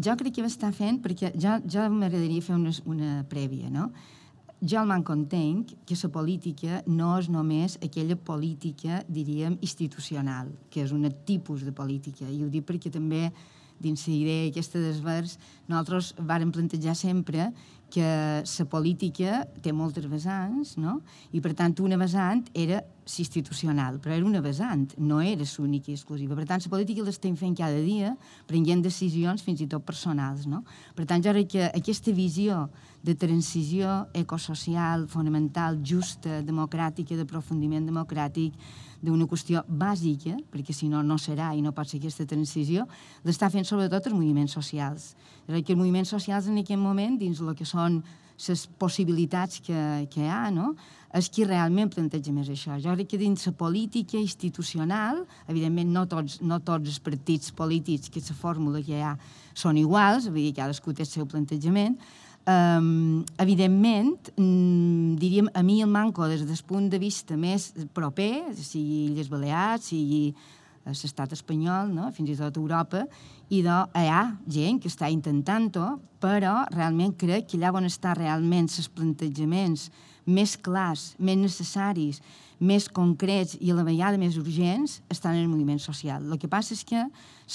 Jo 0.00 0.14
crec 0.16 0.36
que 0.36 0.42
ho 0.42 0.48
està 0.48 0.70
fent 0.72 1.00
perquè 1.02 1.32
ja, 1.34 1.58
ja 1.66 1.88
m'agradaria 1.90 2.42
fer 2.44 2.56
una, 2.56 2.72
una 2.86 3.12
prèvia, 3.28 3.68
no? 3.70 3.90
Jo 4.60 4.80
el 4.80 4.88
m'encontenc 4.90 5.72
que 5.88 5.96
la 6.02 6.10
política 6.12 6.82
no 6.86 7.14
és 7.18 7.30
només 7.32 7.78
aquella 7.80 8.16
política, 8.16 9.02
diríem, 9.08 9.56
institucional, 9.60 10.52
que 10.70 10.84
és 10.84 10.92
un 10.92 11.08
tipus 11.24 11.64
de 11.64 11.72
política. 11.72 12.28
I 12.28 12.44
ho 12.44 12.50
dic 12.52 12.66
perquè 12.68 12.92
també 12.92 13.30
dins 13.80 14.06
la 14.06 14.14
idea 14.14 14.48
aquesta 14.50 14.78
d'esvers, 14.78 15.38
nosaltres 15.66 16.12
vàrem 16.18 16.52
plantejar 16.52 16.94
sempre 16.94 17.48
que 17.90 18.04
la 18.44 18.66
política 18.70 19.40
té 19.64 19.72
moltes 19.74 20.06
vessants, 20.06 20.76
no? 20.78 21.00
i 21.32 21.40
per 21.42 21.54
tant 21.58 21.74
una 21.82 21.98
vessant 21.98 22.44
era 22.54 22.84
institucional, 23.18 23.98
però 23.98 24.14
era 24.14 24.26
una 24.26 24.42
vessant, 24.44 24.92
no 24.98 25.18
era 25.20 25.48
l'única 25.58 25.90
i 25.90 25.96
exclusiva. 25.96 26.36
Per 26.38 26.46
tant, 26.46 26.62
la 26.62 26.70
política 26.70 27.02
l'estem 27.02 27.34
fent 27.34 27.56
cada 27.58 27.80
dia, 27.82 28.14
prenent 28.46 28.84
decisions 28.84 29.42
fins 29.42 29.64
i 29.64 29.66
tot 29.66 29.82
personals. 29.82 30.46
No? 30.46 30.62
Per 30.94 31.08
tant, 31.08 31.24
jo 31.24 31.34
crec 31.34 31.50
que 31.56 31.66
aquesta 31.72 32.14
visió 32.14 32.68
de 33.02 33.14
transició 33.16 34.06
ecosocial, 34.14 35.06
fonamental, 35.08 35.80
justa, 35.84 36.40
democràtica, 36.44 37.16
d'aprofundiment 37.16 37.86
democràtic, 37.88 38.56
d'una 39.00 39.24
qüestió 39.24 39.62
bàsica, 39.66 40.36
perquè 40.52 40.74
si 40.76 40.90
no, 40.92 41.00
no 41.02 41.16
serà 41.16 41.54
i 41.56 41.62
no 41.64 41.72
pot 41.72 41.88
ser 41.88 42.00
aquesta 42.02 42.26
transició, 42.28 42.84
l'està 43.24 43.48
fent 43.52 43.64
sobretot 43.64 44.10
els 44.10 44.16
moviments 44.16 44.52
socials. 44.52 45.14
És 45.48 45.64
que 45.64 45.72
els 45.72 45.80
moviments 45.80 46.12
socials 46.12 46.50
en 46.52 46.60
aquest 46.60 46.80
moment, 46.80 47.16
dins 47.18 47.40
el 47.40 47.54
que 47.56 47.64
són 47.64 48.02
les 48.48 48.66
possibilitats 48.80 49.60
que, 49.60 49.80
que 50.12 50.24
hi 50.24 50.28
ha, 50.32 50.48
no? 50.52 50.74
és 51.16 51.26
qui 51.32 51.44
realment 51.44 51.90
planteja 51.90 52.32
més 52.32 52.48
això. 52.52 52.76
Jo 52.78 52.94
crec 52.94 53.10
que 53.10 53.18
dins 53.20 53.42
la 53.48 53.52
política 53.58 54.18
institucional, 54.20 55.24
evidentment 55.50 55.90
no 55.90 56.04
tots, 56.08 56.38
no 56.40 56.60
tots 56.62 56.86
els 56.92 57.00
partits 57.02 57.50
polítics 57.56 58.12
que 58.12 58.22
la 58.22 58.36
fórmula 58.38 58.82
que 58.84 58.94
hi 58.94 59.02
ha 59.02 59.16
són 59.54 59.80
iguals, 59.80 60.28
vull 60.30 60.44
dir, 60.44 60.54
cadascú 60.54 60.94
té 60.94 61.02
el 61.02 61.10
seu 61.10 61.26
plantejament, 61.26 61.98
Um, 62.48 63.24
evidentment, 63.38 64.30
um, 64.40 65.16
diríem, 65.20 65.50
a 65.52 65.62
mi 65.62 65.82
el 65.82 65.90
manco 65.92 66.26
des 66.26 66.46
del 66.48 66.62
punt 66.66 66.88
de 66.90 66.98
vista 66.98 67.36
més 67.36 67.68
proper, 67.92 68.48
sigui 68.56 69.10
Illes 69.10 69.28
Balears, 69.28 69.90
sigui 69.92 70.32
l'estat 70.88 71.34
espanyol, 71.36 71.92
no? 71.92 72.08
fins 72.16 72.32
i 72.32 72.38
tot 72.38 72.56
Europa, 72.56 73.04
i 73.52 73.60
de, 73.62 73.76
hi 73.92 74.08
ha 74.08 74.22
gent 74.48 74.80
que 74.80 74.88
està 74.88 75.10
intentant-ho, 75.12 75.98
però 76.22 76.64
realment 76.72 77.12
crec 77.20 77.50
que 77.50 77.60
allà 77.60 77.74
on 77.76 77.88
està 77.88 78.14
realment 78.16 78.70
els 78.70 78.88
plantejaments 78.88 79.90
més 80.24 80.56
clars, 80.56 81.14
més 81.18 81.38
necessaris, 81.38 82.22
més 82.60 82.90
concrets 82.92 83.56
i 83.58 83.72
a 83.72 83.74
la 83.74 83.84
vegada 83.86 84.20
més 84.20 84.36
urgents 84.36 85.00
estan 85.08 85.38
en 85.38 85.46
el 85.46 85.48
moviment 85.48 85.80
social. 85.80 86.26
El 86.28 86.38
que 86.38 86.48
passa 86.48 86.74
és 86.76 86.84
que 86.84 87.06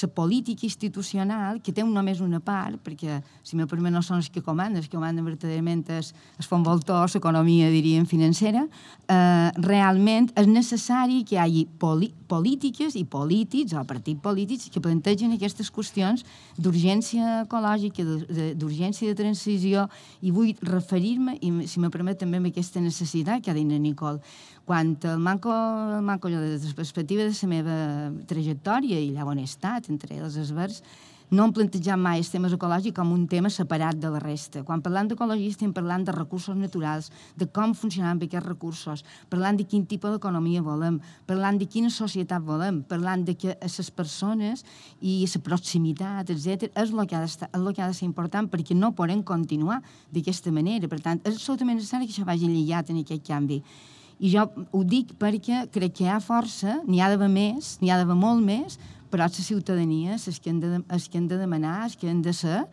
la 0.02 0.08
política 0.12 0.65
institucional, 0.65 1.62
que 1.63 1.72
té 1.72 1.84
només 1.86 2.20
una 2.20 2.41
part, 2.44 2.82
perquè, 2.84 3.22
si 3.46 3.56
me 3.56 3.68
permet, 3.70 3.94
no 3.94 4.02
són 4.04 4.20
els 4.20 4.28
que 4.30 4.41
comanden, 4.44 4.82
els 4.82 4.89
que 4.89 4.98
comanden 4.98 5.24
verdaderament 5.24 5.86
es, 5.96 6.12
es 6.39 6.50
fon 6.50 6.65
voltor, 6.65 7.08
l'economia, 7.13 7.70
diríem, 7.72 8.04
financera, 8.10 8.65
eh, 9.08 9.52
realment 9.63 10.32
és 10.36 10.50
necessari 10.52 11.22
que 11.24 11.38
hi 11.38 11.39
hagi 11.39 11.63
polítiques 11.80 12.98
i 13.00 13.06
polítics, 13.06 13.76
o 13.78 13.86
partits 13.88 14.20
polítics, 14.22 14.68
que 14.74 14.84
plantegen 14.84 15.32
aquestes 15.38 15.72
qüestions 15.72 16.26
d'urgència 16.58 17.46
ecològica, 17.46 18.04
d'urgència 18.58 19.08
de 19.08 19.15
transició, 19.15 19.88
i 20.22 20.34
vull 20.36 20.52
referir-me, 20.65 21.38
i 21.39 21.70
si 21.72 21.80
me 21.80 21.94
permet 21.94 22.20
també 22.20 22.41
amb 22.41 22.52
aquesta 22.52 22.84
necessitat 22.84 23.46
que 23.46 23.54
ha 23.54 23.56
dit 23.56 23.63
Nicole, 23.65 24.20
quan 24.65 24.97
el 25.04 25.19
manco, 25.19 25.54
el 25.54 26.01
manco 26.01 26.30
des 26.30 26.62
de 26.62 26.67
la 26.67 26.75
perspectiva 26.75 27.23
de 27.23 27.34
la 27.34 27.49
meva 27.49 27.75
trajectòria 28.25 28.99
i 28.99 29.12
allà 29.12 29.25
on 29.30 29.39
he 29.39 29.45
estat, 29.45 29.89
entre 29.89 30.17
els 30.17 30.38
esvers, 30.41 30.82
no 31.32 31.45
hem 31.45 31.54
plantejat 31.58 31.97
mai 31.97 32.19
els 32.21 32.30
temes 32.30 32.54
ecològics 32.54 32.93
com 32.95 33.12
un 33.13 33.23
tema 33.28 33.49
separat 33.49 33.97
de 33.97 34.12
la 34.13 34.19
resta. 34.21 34.62
Quan 34.63 34.84
parlant 34.86 35.08
d'ecologia 35.10 35.49
estem 35.49 35.71
parlant 35.73 36.06
de 36.06 36.13
recursos 36.13 36.56
naturals, 36.58 37.10
de 37.36 37.47
com 37.49 37.73
funcionaran 37.73 38.21
aquests 38.21 38.45
recursos, 38.45 39.04
parlant 39.30 39.58
de 39.58 39.65
quin 39.65 39.88
tipus 39.89 40.13
d'economia 40.13 40.62
volem, 40.62 40.99
parlant 41.25 41.58
de 41.58 41.65
quina 41.65 41.89
societat 41.89 42.45
volem, 42.45 42.84
parlant 42.84 43.25
de 43.25 43.34
que 43.34 43.58
les 43.58 43.91
persones 43.91 44.63
i 45.01 45.25
la 45.25 45.41
proximitat, 45.41 46.30
etc 46.30 46.69
és 46.75 46.93
el 46.93 47.08
que, 47.08 47.17
ha 47.17 47.25
és 47.25 47.38
el 47.54 47.73
que 47.73 47.82
ha 47.82 47.89
de 47.89 47.97
ser 47.97 48.06
important 48.06 48.47
perquè 48.49 48.78
no 48.78 48.93
podem 48.93 49.23
continuar 49.23 49.82
d'aquesta 50.13 50.54
manera. 50.54 50.88
Per 50.88 51.01
tant, 51.01 51.21
és 51.25 51.36
absolutament 51.36 51.82
necessari 51.82 52.06
que 52.06 52.13
això 52.13 52.25
vagi 52.25 52.47
lligat 52.47 52.93
en 52.93 53.01
aquest 53.01 53.25
canvi. 53.25 53.63
I 54.19 54.32
jo 54.32 54.45
ho 54.71 54.84
dic 54.88 55.13
perquè 55.19 55.65
crec 55.73 55.97
que 55.97 56.06
hi 56.06 56.12
ha 56.12 56.21
força, 56.23 56.80
n'hi 56.88 57.01
ha 57.04 57.10
d'haver 57.12 57.32
més, 57.32 57.75
n'hi 57.82 57.91
ha 57.91 57.97
d'haver 57.99 58.15
molt 58.15 58.43
més, 58.45 58.78
però 59.12 59.28
la 59.28 59.32
ciutadania 59.32 60.15
és 60.15 60.39
que, 60.43 60.51
de, 60.51 60.82
és 60.91 61.08
que 61.08 61.17
hem 61.19 61.28
de 61.28 61.38
demanar, 61.39 61.86
és 61.88 61.95
que 61.95 62.08
hem 62.10 62.21
de 62.23 62.34
ser, 62.34 62.65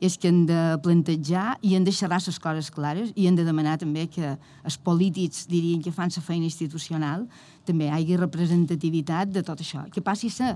és 0.00 0.16
que 0.16 0.30
hem 0.30 0.46
de 0.48 0.78
plantejar 0.84 1.58
i 1.60 1.74
hem 1.76 1.84
de 1.84 1.92
xerrar 1.92 2.20
les 2.24 2.38
coses 2.40 2.70
clares 2.72 3.12
i 3.16 3.26
hem 3.28 3.36
de 3.36 3.44
demanar 3.44 3.76
també 3.80 4.06
que 4.08 4.36
els 4.64 4.78
polítics, 4.80 5.44
dirien 5.50 5.82
que 5.84 5.92
fan 5.92 6.12
la 6.14 6.24
feina 6.24 6.48
institucional, 6.48 7.26
també 7.68 7.88
hi 7.88 7.92
hagi 7.96 8.16
representativitat 8.16 9.32
de 9.32 9.44
tot 9.44 9.60
això, 9.60 9.84
que 9.92 10.00
passi 10.00 10.32
a 10.32 10.36
ser 10.36 10.54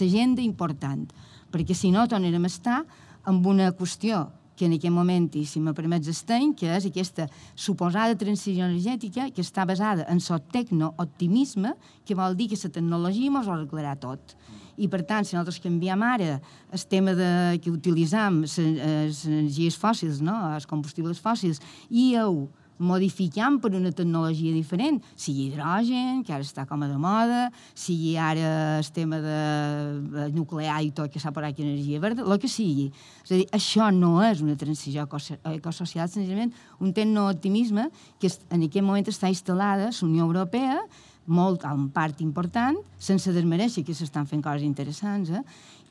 l'agenda 0.00 0.42
important, 0.42 1.04
perquè 1.52 1.76
si 1.76 1.92
no 1.92 2.08
tornarem 2.08 2.44
a 2.44 2.52
estar 2.52 2.80
amb 3.28 3.46
una 3.46 3.72
qüestió 3.76 4.26
que 4.56 4.66
en 4.66 4.74
aquest 4.76 4.94
moment, 4.94 5.28
i 5.36 5.44
si 5.46 5.60
me 5.60 5.74
permets 5.76 6.08
estany, 6.10 6.54
que 6.56 6.70
és 6.72 6.88
aquesta 6.88 7.28
suposada 7.54 8.16
transició 8.18 8.66
energètica 8.66 9.28
que 9.30 9.44
està 9.44 9.66
basada 9.68 10.06
en 10.10 10.18
el 10.18 10.42
tecno-optimisme, 10.52 11.74
que 12.04 12.16
vol 12.16 12.36
dir 12.36 12.48
que 12.50 12.60
la 12.62 12.72
tecnologia 12.72 13.30
ens 13.30 13.46
ho 13.46 13.54
arreglarà 13.54 13.96
tot. 14.00 14.36
I, 14.76 14.88
per 14.92 15.02
tant, 15.08 15.24
si 15.24 15.36
nosaltres 15.36 15.62
canviem 15.64 16.02
ara 16.04 16.36
el 16.72 16.86
tema 16.88 17.14
de, 17.16 17.58
que 17.62 17.72
utilitzem 17.72 18.42
les 18.44 19.24
energies 19.24 19.76
fòssils, 19.80 20.20
no? 20.20 20.36
els 20.54 20.68
combustibles 20.68 21.20
fòssils, 21.22 21.62
i 21.88 22.14
heu 22.16 22.46
modificant 22.78 23.58
per 23.62 23.72
una 23.76 23.92
tecnologia 23.94 24.52
diferent, 24.54 25.00
sigui 25.16 25.48
hidrogen, 25.48 26.22
que 26.26 26.34
ara 26.34 26.44
està 26.44 26.66
com 26.68 26.82
a 26.84 26.88
de 26.90 26.98
moda, 27.00 27.46
sigui 27.74 28.16
ara 28.20 28.78
el 28.80 28.90
tema 28.96 29.20
de 29.24 30.28
nuclear 30.36 30.82
i 30.84 30.92
tot, 30.96 31.10
que 31.12 31.22
s'ha 31.22 31.32
parat 31.36 31.58
energia 31.62 32.00
verda, 32.02 32.26
el 32.26 32.40
que 32.42 32.50
sigui. 32.50 32.90
És 33.24 33.32
a 33.32 33.40
dir, 33.40 33.48
això 33.56 33.90
no 33.94 34.18
és 34.26 34.42
una 34.44 34.56
transició 34.60 35.06
ecosocial, 35.06 36.08
senzillament 36.08 36.52
un 36.80 36.92
tecno-optimisme 36.92 37.88
que 38.20 38.30
en 38.50 38.66
aquest 38.68 38.84
moment 38.84 39.08
està 39.08 39.32
instal·lada 39.32 39.90
la 39.90 40.06
Unió 40.06 40.26
Europea, 40.26 40.80
molt, 41.26 41.64
en 41.66 41.88
part 41.90 42.20
important, 42.22 42.76
sense 43.02 43.32
desmereixer 43.34 43.82
que 43.84 43.94
s'estan 43.96 44.28
fent 44.30 44.44
coses 44.44 44.62
interessants, 44.62 45.32
eh? 45.34 45.42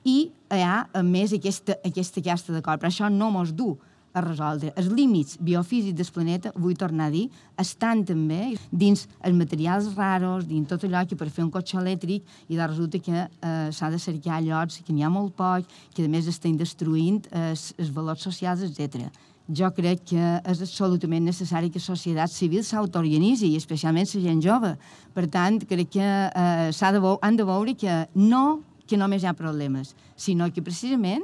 i 0.06 0.30
hi 0.54 0.62
ha, 0.62 0.86
a 0.94 1.02
més, 1.04 1.34
aquesta, 1.34 1.80
aquesta 1.84 2.22
casta 2.24 2.54
d'acord, 2.54 2.80
però 2.80 2.92
això 2.92 3.10
no 3.12 3.32
mos 3.34 3.52
du 3.58 3.74
a 4.16 4.24
resoldre. 4.24 4.72
Els 4.80 4.88
límits 4.96 5.36
biofísics 5.44 5.98
del 6.00 6.12
planeta, 6.16 6.54
vull 6.56 6.78
tornar 6.80 7.10
a 7.10 7.14
dir, 7.14 7.26
estan 7.60 8.06
també 8.08 8.56
dins 8.72 9.06
els 9.20 9.36
materials 9.36 9.92
raros, 9.98 10.48
dins 10.48 10.68
tot 10.70 10.88
allò 10.88 11.04
que 11.08 11.20
per 11.20 11.30
fer 11.30 11.44
un 11.44 11.52
cotxe 11.52 11.78
elèctric 11.82 12.24
i 12.48 12.56
de 12.56 12.66
resulta 12.66 13.02
que 13.04 13.16
eh, 13.26 13.70
s'ha 13.76 13.92
de 13.92 14.00
cercar 14.00 14.42
llocs 14.46 14.82
que 14.86 14.96
n'hi 14.96 15.04
ha 15.04 15.12
molt 15.12 15.36
poc, 15.36 15.68
que 15.94 16.08
a 16.08 16.12
més 16.12 16.30
estan 16.32 16.58
destruint 16.58 17.28
eh, 17.32 17.54
els 17.54 17.92
valors 17.94 18.24
socials, 18.24 18.64
etc. 18.64 19.10
Jo 19.46 19.70
crec 19.78 20.08
que 20.10 20.28
és 20.42 20.62
absolutament 20.66 21.28
necessari 21.28 21.70
que 21.70 21.82
la 21.82 21.86
societat 21.86 22.32
civil 22.34 22.64
s'autoorganitzi, 22.66 23.52
especialment 23.60 24.08
la 24.16 24.22
gent 24.24 24.42
jove. 24.42 24.72
Per 25.14 25.26
tant, 25.30 25.60
crec 25.70 25.92
que 26.00 26.08
eh, 26.32 26.72
de 26.72 27.18
han 27.22 27.36
de 27.36 27.44
veure 27.44 27.76
que 27.76 28.06
no 28.16 28.62
que 28.88 28.98
només 28.98 29.24
hi 29.24 29.28
ha 29.28 29.34
problemes, 29.34 29.96
sinó 30.16 30.52
que 30.54 30.62
precisament 30.62 31.24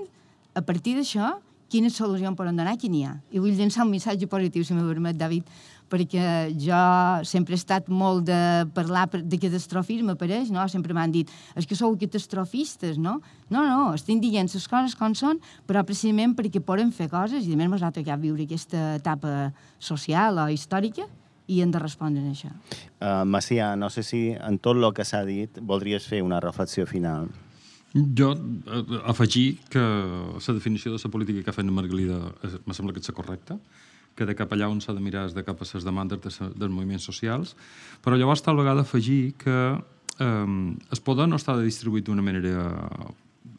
a 0.58 0.62
partir 0.62 0.96
d'això 0.98 1.38
quines 1.72 1.96
solucions 1.96 2.38
poden 2.38 2.58
donar, 2.60 2.78
quin 2.80 2.92
n'hi 2.94 3.06
ha. 3.08 3.16
I 3.32 3.40
vull 3.40 3.56
llançar 3.56 3.86
un 3.86 3.94
missatge 3.94 4.28
positiu, 4.30 4.66
si 4.68 4.76
m'ho 4.76 4.84
permet, 4.88 5.18
David, 5.20 5.48
perquè 5.92 6.26
jo 6.60 6.82
sempre 7.28 7.56
he 7.56 7.60
estat 7.60 7.90
molt 7.92 8.26
de 8.30 8.40
parlar 8.76 9.08
de 9.12 9.40
catastrofisme, 9.40 10.16
pareix, 10.20 10.52
no? 10.54 10.64
Sempre 10.72 10.96
m'han 10.96 11.12
dit, 11.12 11.32
és 11.60 11.68
que 11.68 11.78
sou 11.80 11.96
catastrofistes, 12.00 13.00
no? 13.00 13.20
No, 13.52 13.66
no, 13.68 13.92
estem 13.98 14.22
dient 14.24 14.52
les 14.52 14.68
coses 14.72 14.96
com 15.00 15.16
són, 15.18 15.42
però 15.68 15.84
precisament 15.88 16.36
perquè 16.38 16.64
poden 16.64 16.94
fer 16.96 17.10
coses, 17.12 17.48
i 17.48 17.56
a 17.56 17.60
més 17.60 17.72
m'ha 17.72 17.92
tocat 17.96 18.20
viure 18.22 18.48
aquesta 18.48 18.96
etapa 19.00 19.52
social 19.80 20.40
o 20.44 20.48
històrica, 20.52 21.08
i 21.52 21.60
hem 21.60 21.72
de 21.74 21.80
respondre 21.82 22.24
a 22.24 22.32
això. 22.32 22.52
Uh, 23.02 23.24
Macià, 23.28 23.74
no 23.76 23.90
sé 23.92 24.06
si 24.08 24.30
en 24.32 24.60
tot 24.64 24.78
el 24.80 24.92
que 24.96 25.04
s'ha 25.08 25.26
dit 25.28 25.60
voldries 25.60 26.08
fer 26.08 26.22
una 26.24 26.40
reflexió 26.40 26.88
final. 26.88 27.28
Jo 27.94 28.32
eh, 28.34 29.00
afegir 29.04 29.60
que 29.70 29.80
la 29.80 30.54
definició 30.56 30.94
de 30.94 31.00
la 31.04 31.12
política 31.12 31.44
que 31.44 31.50
ha 31.52 31.56
fet 31.56 31.66
la 31.66 31.76
Margalida 31.76 32.20
eh, 32.44 32.58
me 32.66 32.74
sembla 32.74 32.94
que 32.94 33.04
és 33.04 33.12
correcta, 33.12 33.58
que 34.16 34.28
de 34.28 34.36
cap 34.36 34.52
allà 34.52 34.70
on 34.72 34.80
s'ha 34.80 34.96
de 34.96 35.04
mirar 35.04 35.26
és 35.28 35.36
de 35.36 35.44
cap 35.44 35.60
a 35.60 35.68
les 35.68 35.84
demandes 35.88 36.22
de, 36.24 36.32
dels 36.56 36.72
moviments 36.72 37.04
socials, 37.04 37.56
però 38.04 38.16
llavors 38.16 38.44
tal 38.44 38.60
vegada 38.60 38.86
afegir 38.88 39.34
que 39.40 39.58
eh, 40.20 40.76
es 40.92 41.04
poder 41.04 41.28
no 41.28 41.40
està 41.40 41.58
distribuït 41.60 42.08
d'una 42.08 42.24
manera 42.24 42.72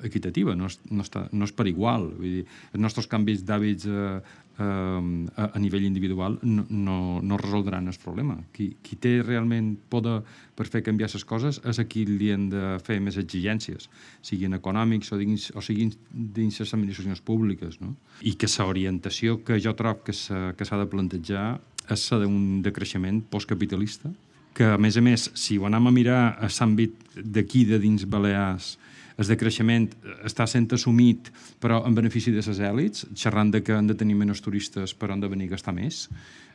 equitativa, 0.06 0.54
no 0.58 0.68
és, 0.70 0.78
no, 0.90 1.04
està, 1.04 1.26
no 1.32 1.48
és 1.48 1.52
per 1.56 1.66
igual. 1.70 2.08
Vull 2.18 2.38
dir, 2.38 2.46
els 2.72 2.82
nostres 2.82 3.08
canvis 3.10 3.44
d'hàbits 3.46 3.88
eh, 3.88 4.14
eh, 4.58 4.64
a, 4.64 5.48
a 5.48 5.62
nivell 5.62 5.86
individual 5.88 6.38
no, 6.42 6.64
no, 6.68 6.96
no 7.22 7.38
resoldran 7.40 7.88
el 7.90 7.98
problema. 8.02 8.38
Qui, 8.54 8.72
qui 8.82 8.98
té 9.00 9.14
realment 9.22 9.74
poder 9.92 10.20
per 10.58 10.68
fer 10.68 10.82
canviar 10.86 11.10
les 11.12 11.26
coses 11.28 11.60
és 11.68 11.80
a 11.80 11.86
qui 11.88 12.04
li 12.08 12.32
han 12.34 12.48
de 12.52 12.76
fer 12.84 12.98
més 13.00 13.18
exigències, 13.20 13.88
siguin 14.24 14.58
econòmics 14.58 15.12
o, 15.14 15.20
dins, 15.20 15.50
o 15.56 15.64
siguin 15.64 15.94
dins 16.10 16.60
les 16.60 16.74
administracions 16.74 17.22
públiques. 17.24 17.80
No? 17.80 17.94
I 18.22 18.36
que 18.36 18.50
l'orientació 18.58 19.40
que 19.46 19.60
jo 19.60 19.74
trobo 19.78 20.04
que 20.06 20.14
s'ha 20.14 20.82
de 20.82 20.90
plantejar 20.90 21.46
és 21.90 22.04
la 22.12 22.20
d'un 22.22 22.60
decreixement 22.62 23.24
postcapitalista, 23.30 24.12
que, 24.54 24.66
a 24.74 24.78
més 24.78 24.96
a 24.96 25.02
més, 25.04 25.30
si 25.38 25.56
ho 25.58 25.66
anem 25.68 25.88
a 25.88 25.94
mirar 25.94 26.20
a 26.36 26.48
l'àmbit 26.48 27.16
d'aquí, 27.16 27.64
de 27.68 27.78
dins 27.80 28.04
Balears, 28.04 28.76
el 29.18 29.29
decreixement 29.29 29.88
està 30.25 30.46
sent 30.48 30.68
assumit 30.72 31.31
però 31.61 31.83
en 31.87 31.96
benefici 31.96 32.33
de 32.33 32.44
les 32.44 32.62
èlits, 32.62 33.07
xerrant 33.14 33.53
de 33.53 33.62
que 33.62 33.77
han 33.77 33.90
de 33.90 33.96
tenir 33.98 34.16
menys 34.16 34.42
turistes 34.44 34.94
però 34.94 35.16
han 35.16 35.25
de 35.25 35.31
venir 35.33 35.51
a 35.51 35.57
gastar 35.57 35.75
més. 35.77 36.09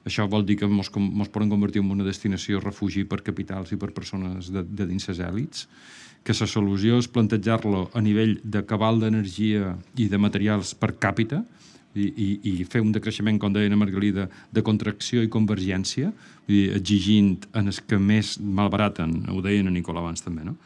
Això 0.07 0.27
vol 0.29 0.45
dir 0.47 0.57
que 0.59 0.67
ens 0.69 0.91
poden 0.91 1.49
convertir 1.51 1.83
en 1.83 1.91
una 1.91 2.07
destinació 2.07 2.61
refugi 2.63 3.03
per 3.03 3.21
capitals 3.21 3.73
i 3.73 3.77
per 3.77 3.91
persones 3.91 4.51
de, 4.53 4.63
de 4.63 4.87
dins 4.87 5.09
les 5.09 5.19
èlits, 5.19 5.67
que 6.23 6.35
la 6.35 6.47
solució 6.47 6.97
és 6.99 7.07
plantejar-lo 7.07 7.87
a 7.95 8.01
nivell 8.03 8.37
de 8.43 8.63
cabal 8.67 8.99
d'energia 8.99 9.75
i 9.95 10.07
de 10.11 10.19
materials 10.19 10.73
per 10.75 10.95
càpita, 10.99 11.43
i, 11.97 12.07
i, 12.07 12.27
i 12.51 12.65
fer 12.69 12.81
un 12.83 12.91
decreixement, 12.93 13.39
com 13.41 13.53
deia 13.53 13.79
Margalida, 13.79 14.27
de 14.53 14.63
contracció 14.65 15.23
i 15.23 15.31
convergència, 15.33 16.11
dir, 16.47 16.67
exigint 16.77 17.47
en 17.57 17.71
els 17.71 17.79
que 17.81 17.97
més 17.97 18.35
malbaraten, 18.39 19.23
ho 19.33 19.41
deien 19.45 19.69
a 19.69 19.73
Nicola 19.73 20.03
abans 20.03 20.23
també, 20.23 20.45
no? 20.45 20.57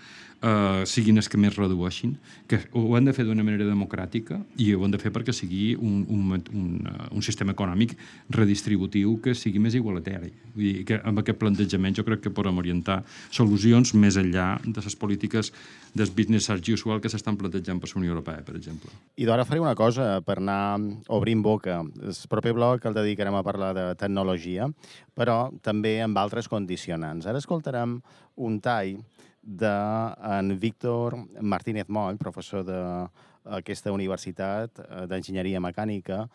Uh, 0.42 0.82
siguin 0.90 1.22
els 1.22 1.28
que 1.30 1.38
més 1.38 1.54
redueixin, 1.54 2.16
que 2.50 2.58
ho 2.74 2.96
han 2.98 3.06
de 3.06 3.12
fer 3.14 3.28
d'una 3.28 3.44
manera 3.46 3.68
democràtica 3.68 4.40
i 4.58 4.72
ho 4.74 4.82
han 4.82 4.90
de 4.90 4.98
fer 4.98 5.12
perquè 5.14 5.36
sigui 5.38 5.76
un, 5.78 6.00
un, 6.10 6.32
un, 6.34 6.72
uh, 6.90 7.10
un 7.14 7.22
sistema 7.22 7.54
econòmic 7.54 7.94
redistributiu 8.34 9.20
que 9.22 9.36
sigui 9.38 9.62
més 9.62 9.78
igualitari. 9.78 10.32
Vull 10.56 10.66
dir 10.66 10.88
que 10.90 10.98
amb 11.06 11.22
aquest 11.22 11.38
plantejament 11.38 12.00
jo 12.00 12.08
crec 12.08 12.24
que 12.26 12.34
podem 12.34 12.58
orientar 12.58 13.04
solucions 13.30 13.94
més 13.94 14.18
enllà 14.18 14.56
de 14.66 14.82
les 14.82 14.98
polítiques 14.98 15.54
del 15.94 16.10
business 16.18 16.50
as 16.50 16.66
usual 16.74 17.06
que 17.06 17.14
s'estan 17.14 17.38
plantejant 17.38 17.78
per 17.78 17.94
la 17.94 18.02
Unió 18.02 18.16
Europea, 18.16 18.42
per 18.42 18.58
exemple. 18.58 18.90
I 19.22 19.30
d'ara 19.30 19.46
faré 19.46 19.62
una 19.62 19.78
cosa 19.78 20.24
per 20.26 20.40
anar 20.42 20.82
obrint 21.14 21.46
boca. 21.46 21.84
El 22.02 22.18
proper 22.34 22.58
bloc 22.58 22.90
el 22.90 22.98
dedicarem 22.98 23.38
a 23.38 23.46
parlar 23.46 23.76
de 23.78 23.88
tecnologia, 23.94 24.72
però 25.14 25.52
també 25.62 26.00
amb 26.02 26.18
altres 26.18 26.50
condicionants. 26.50 27.30
Ara 27.30 27.38
escoltarem 27.38 28.00
un 28.42 28.58
tall 28.60 29.04
d'en 29.42 30.54
Víctor 30.60 31.18
Martínez 31.42 31.90
Moll, 31.90 32.20
professor 32.22 32.64
d'aquesta 32.66 33.92
universitat 33.92 34.80
eh, 34.84 35.06
d'enginyeria 35.10 35.62
mecànica, 35.64 36.28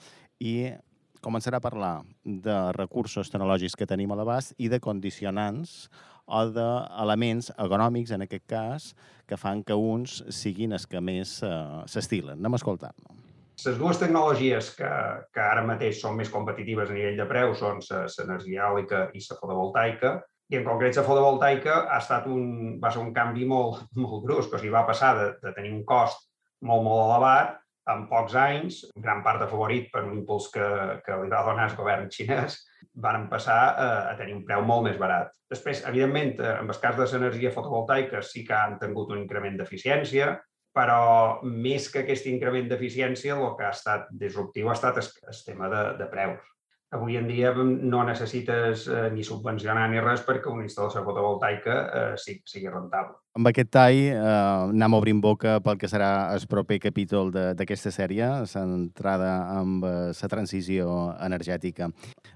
i 0.42 0.72
començarà 1.22 1.58
a 1.58 1.64
parlar 1.64 1.94
de 2.24 2.56
recursos 2.76 3.30
tecnològics 3.32 3.76
que 3.78 3.88
tenim 3.88 4.12
a 4.12 4.18
l'abast 4.18 4.54
i 4.58 4.68
de 4.68 4.80
condicionants 4.82 5.86
o 6.26 6.42
d'elements 6.50 7.52
econòmics, 7.54 8.12
en 8.14 8.26
aquest 8.26 8.46
cas, 8.50 8.88
que 9.26 9.38
fan 9.38 9.62
que 9.62 9.74
uns 9.74 10.20
siguin 10.34 10.74
els 10.74 10.86
que 10.90 11.00
més 11.00 11.38
uh, 11.46 11.84
s'estilen. 11.86 12.38
Anem 12.38 12.56
a 12.56 12.60
escoltar-lo. 12.60 13.14
Les 13.64 13.78
dues 13.78 13.98
tecnologies 13.98 14.72
que, 14.76 14.88
que 15.32 15.42
ara 15.42 15.62
mateix 15.64 16.02
són 16.02 16.18
més 16.18 16.30
competitives 16.30 16.90
a 16.90 16.96
nivell 16.96 17.16
de 17.16 17.26
preu 17.30 17.54
són 17.56 17.78
l'energia 17.80 18.66
eòlica 18.66 19.06
i 19.14 19.22
la 19.22 19.38
fotovoltaica, 19.38 20.10
i 20.52 20.58
en 20.58 20.64
concret 20.66 20.96
la 20.98 21.04
fotovoltaica 21.06 21.76
ha 21.90 21.98
estat 21.98 22.26
un, 22.30 22.76
va 22.82 22.92
ser 22.94 23.02
un 23.02 23.12
canvi 23.14 23.46
molt, 23.50 23.86
molt 24.02 24.24
brusc, 24.26 24.52
o 24.52 24.60
sigui, 24.60 24.74
va 24.74 24.86
passar 24.88 25.14
de, 25.18 25.28
de 25.42 25.54
tenir 25.56 25.74
un 25.74 25.84
cost 25.88 26.28
molt, 26.66 26.84
molt 26.86 27.06
elevat 27.08 27.56
en 27.92 28.06
pocs 28.10 28.34
anys, 28.34 28.80
en 28.96 29.02
gran 29.02 29.20
part 29.22 29.44
afavorit 29.44 29.92
per 29.92 30.02
un 30.06 30.16
impuls 30.16 30.48
que, 30.54 30.66
que 31.06 31.18
li 31.20 31.30
va 31.30 31.44
donar 31.46 31.68
el 31.70 31.76
govern 31.78 32.08
xinès, 32.10 32.58
van 33.02 33.28
passar 33.30 33.58
a, 33.68 33.86
a 34.10 34.16
tenir 34.18 34.34
un 34.34 34.42
preu 34.48 34.64
molt 34.66 34.88
més 34.88 34.98
barat. 34.98 35.30
Després, 35.52 35.84
evidentment, 35.86 36.34
en 36.42 36.72
el 36.72 36.80
cas 36.82 36.98
de 36.98 37.06
l'energia 37.12 37.54
fotovoltaica 37.54 38.24
sí 38.26 38.42
que 38.48 38.56
han 38.58 38.74
tingut 38.82 39.14
un 39.14 39.22
increment 39.22 39.60
d'eficiència, 39.60 40.32
però 40.74 40.98
més 41.46 41.86
que 41.92 42.02
aquest 42.02 42.26
increment 42.32 42.66
d'eficiència, 42.72 43.38
el 43.38 43.54
que 43.56 43.68
ha 43.68 43.72
estat 43.76 44.10
disruptiu 44.10 44.68
ha 44.68 44.76
estat 44.76 44.98
el 44.98 45.40
tema 45.46 45.70
de, 45.70 45.86
de 46.02 46.10
preus 46.10 46.55
avui 46.96 47.18
en 47.20 47.28
dia 47.28 47.52
no 47.56 48.02
necessites 48.08 48.86
eh, 48.88 49.06
ni 49.14 49.24
subvencionar 49.24 49.86
ni 49.92 50.02
res 50.02 50.24
perquè 50.26 50.50
una 50.52 50.66
instal·lació 50.66 51.04
fotovoltaica 51.06 51.76
eh, 51.84 52.12
sigui, 52.20 52.42
sigui 52.48 52.72
rentable. 52.72 53.18
Amb 53.36 53.50
aquest 53.52 53.70
tall 53.76 54.00
eh, 54.08 54.16
anem 54.16 54.96
obrint 54.98 55.20
boca 55.22 55.58
pel 55.64 55.78
que 55.80 55.90
serà 55.92 56.10
el 56.34 56.46
proper 56.50 56.80
capítol 56.88 57.32
d'aquesta 57.34 57.92
sèrie, 57.94 58.30
centrada 58.50 59.34
en 59.58 59.76
eh, 59.82 59.98
la 60.16 60.32
transició 60.32 60.96
energètica. 61.20 61.90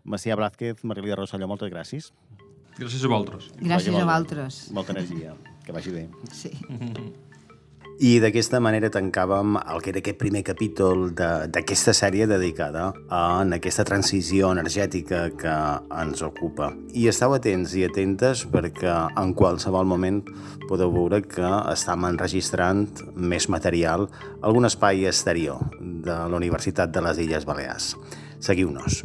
Macià 0.05 0.37
Blázquez, 0.39 0.85
Margalida 0.85 1.19
Rosselló, 1.19 1.49
moltes 1.51 1.73
gràcies. 1.73 2.13
Gràcies 2.77 3.03
a 3.05 3.11
vosaltres. 3.11 3.51
Gràcies 3.59 3.97
a 3.97 4.05
vosaltres. 4.05 4.63
Molta 4.77 4.97
energia. 4.97 5.35
Que 5.67 5.75
vagi 5.77 5.97
bé. 5.97 6.07
Sí. 6.33 6.55
I 8.01 8.15
d'aquesta 8.17 8.63
manera 8.65 8.89
tancàvem 8.89 9.59
el 9.61 9.83
que 9.85 9.91
era 9.93 10.01
aquest 10.01 10.17
primer 10.23 10.41
capítol 10.41 11.11
d'aquesta 11.13 11.93
sèrie 11.93 12.25
dedicada 12.31 12.87
a 13.13 13.21
en 13.43 13.53
aquesta 13.53 13.85
transició 13.85 14.55
energètica 14.57 15.27
que 15.37 15.59
ens 16.01 16.25
ocupa. 16.25 16.71
I 16.97 17.11
esteu 17.13 17.37
atents 17.37 17.77
i 17.77 17.85
atentes 17.85 18.47
perquè 18.49 18.97
en 19.21 19.37
qualsevol 19.37 19.85
moment 19.85 20.25
podeu 20.65 20.97
veure 20.97 21.21
que 21.29 21.55
estem 21.77 22.09
enregistrant 22.09 22.87
més 23.21 23.53
material 23.53 24.09
a 24.09 24.47
algun 24.49 24.65
espai 24.65 25.05
exterior 25.05 25.61
de 25.77 26.23
la 26.25 26.41
Universitat 26.41 26.97
de 26.97 27.05
les 27.05 27.21
Illes 27.21 27.45
Balears. 27.45 27.99
Seguiu-nos. 28.41 29.05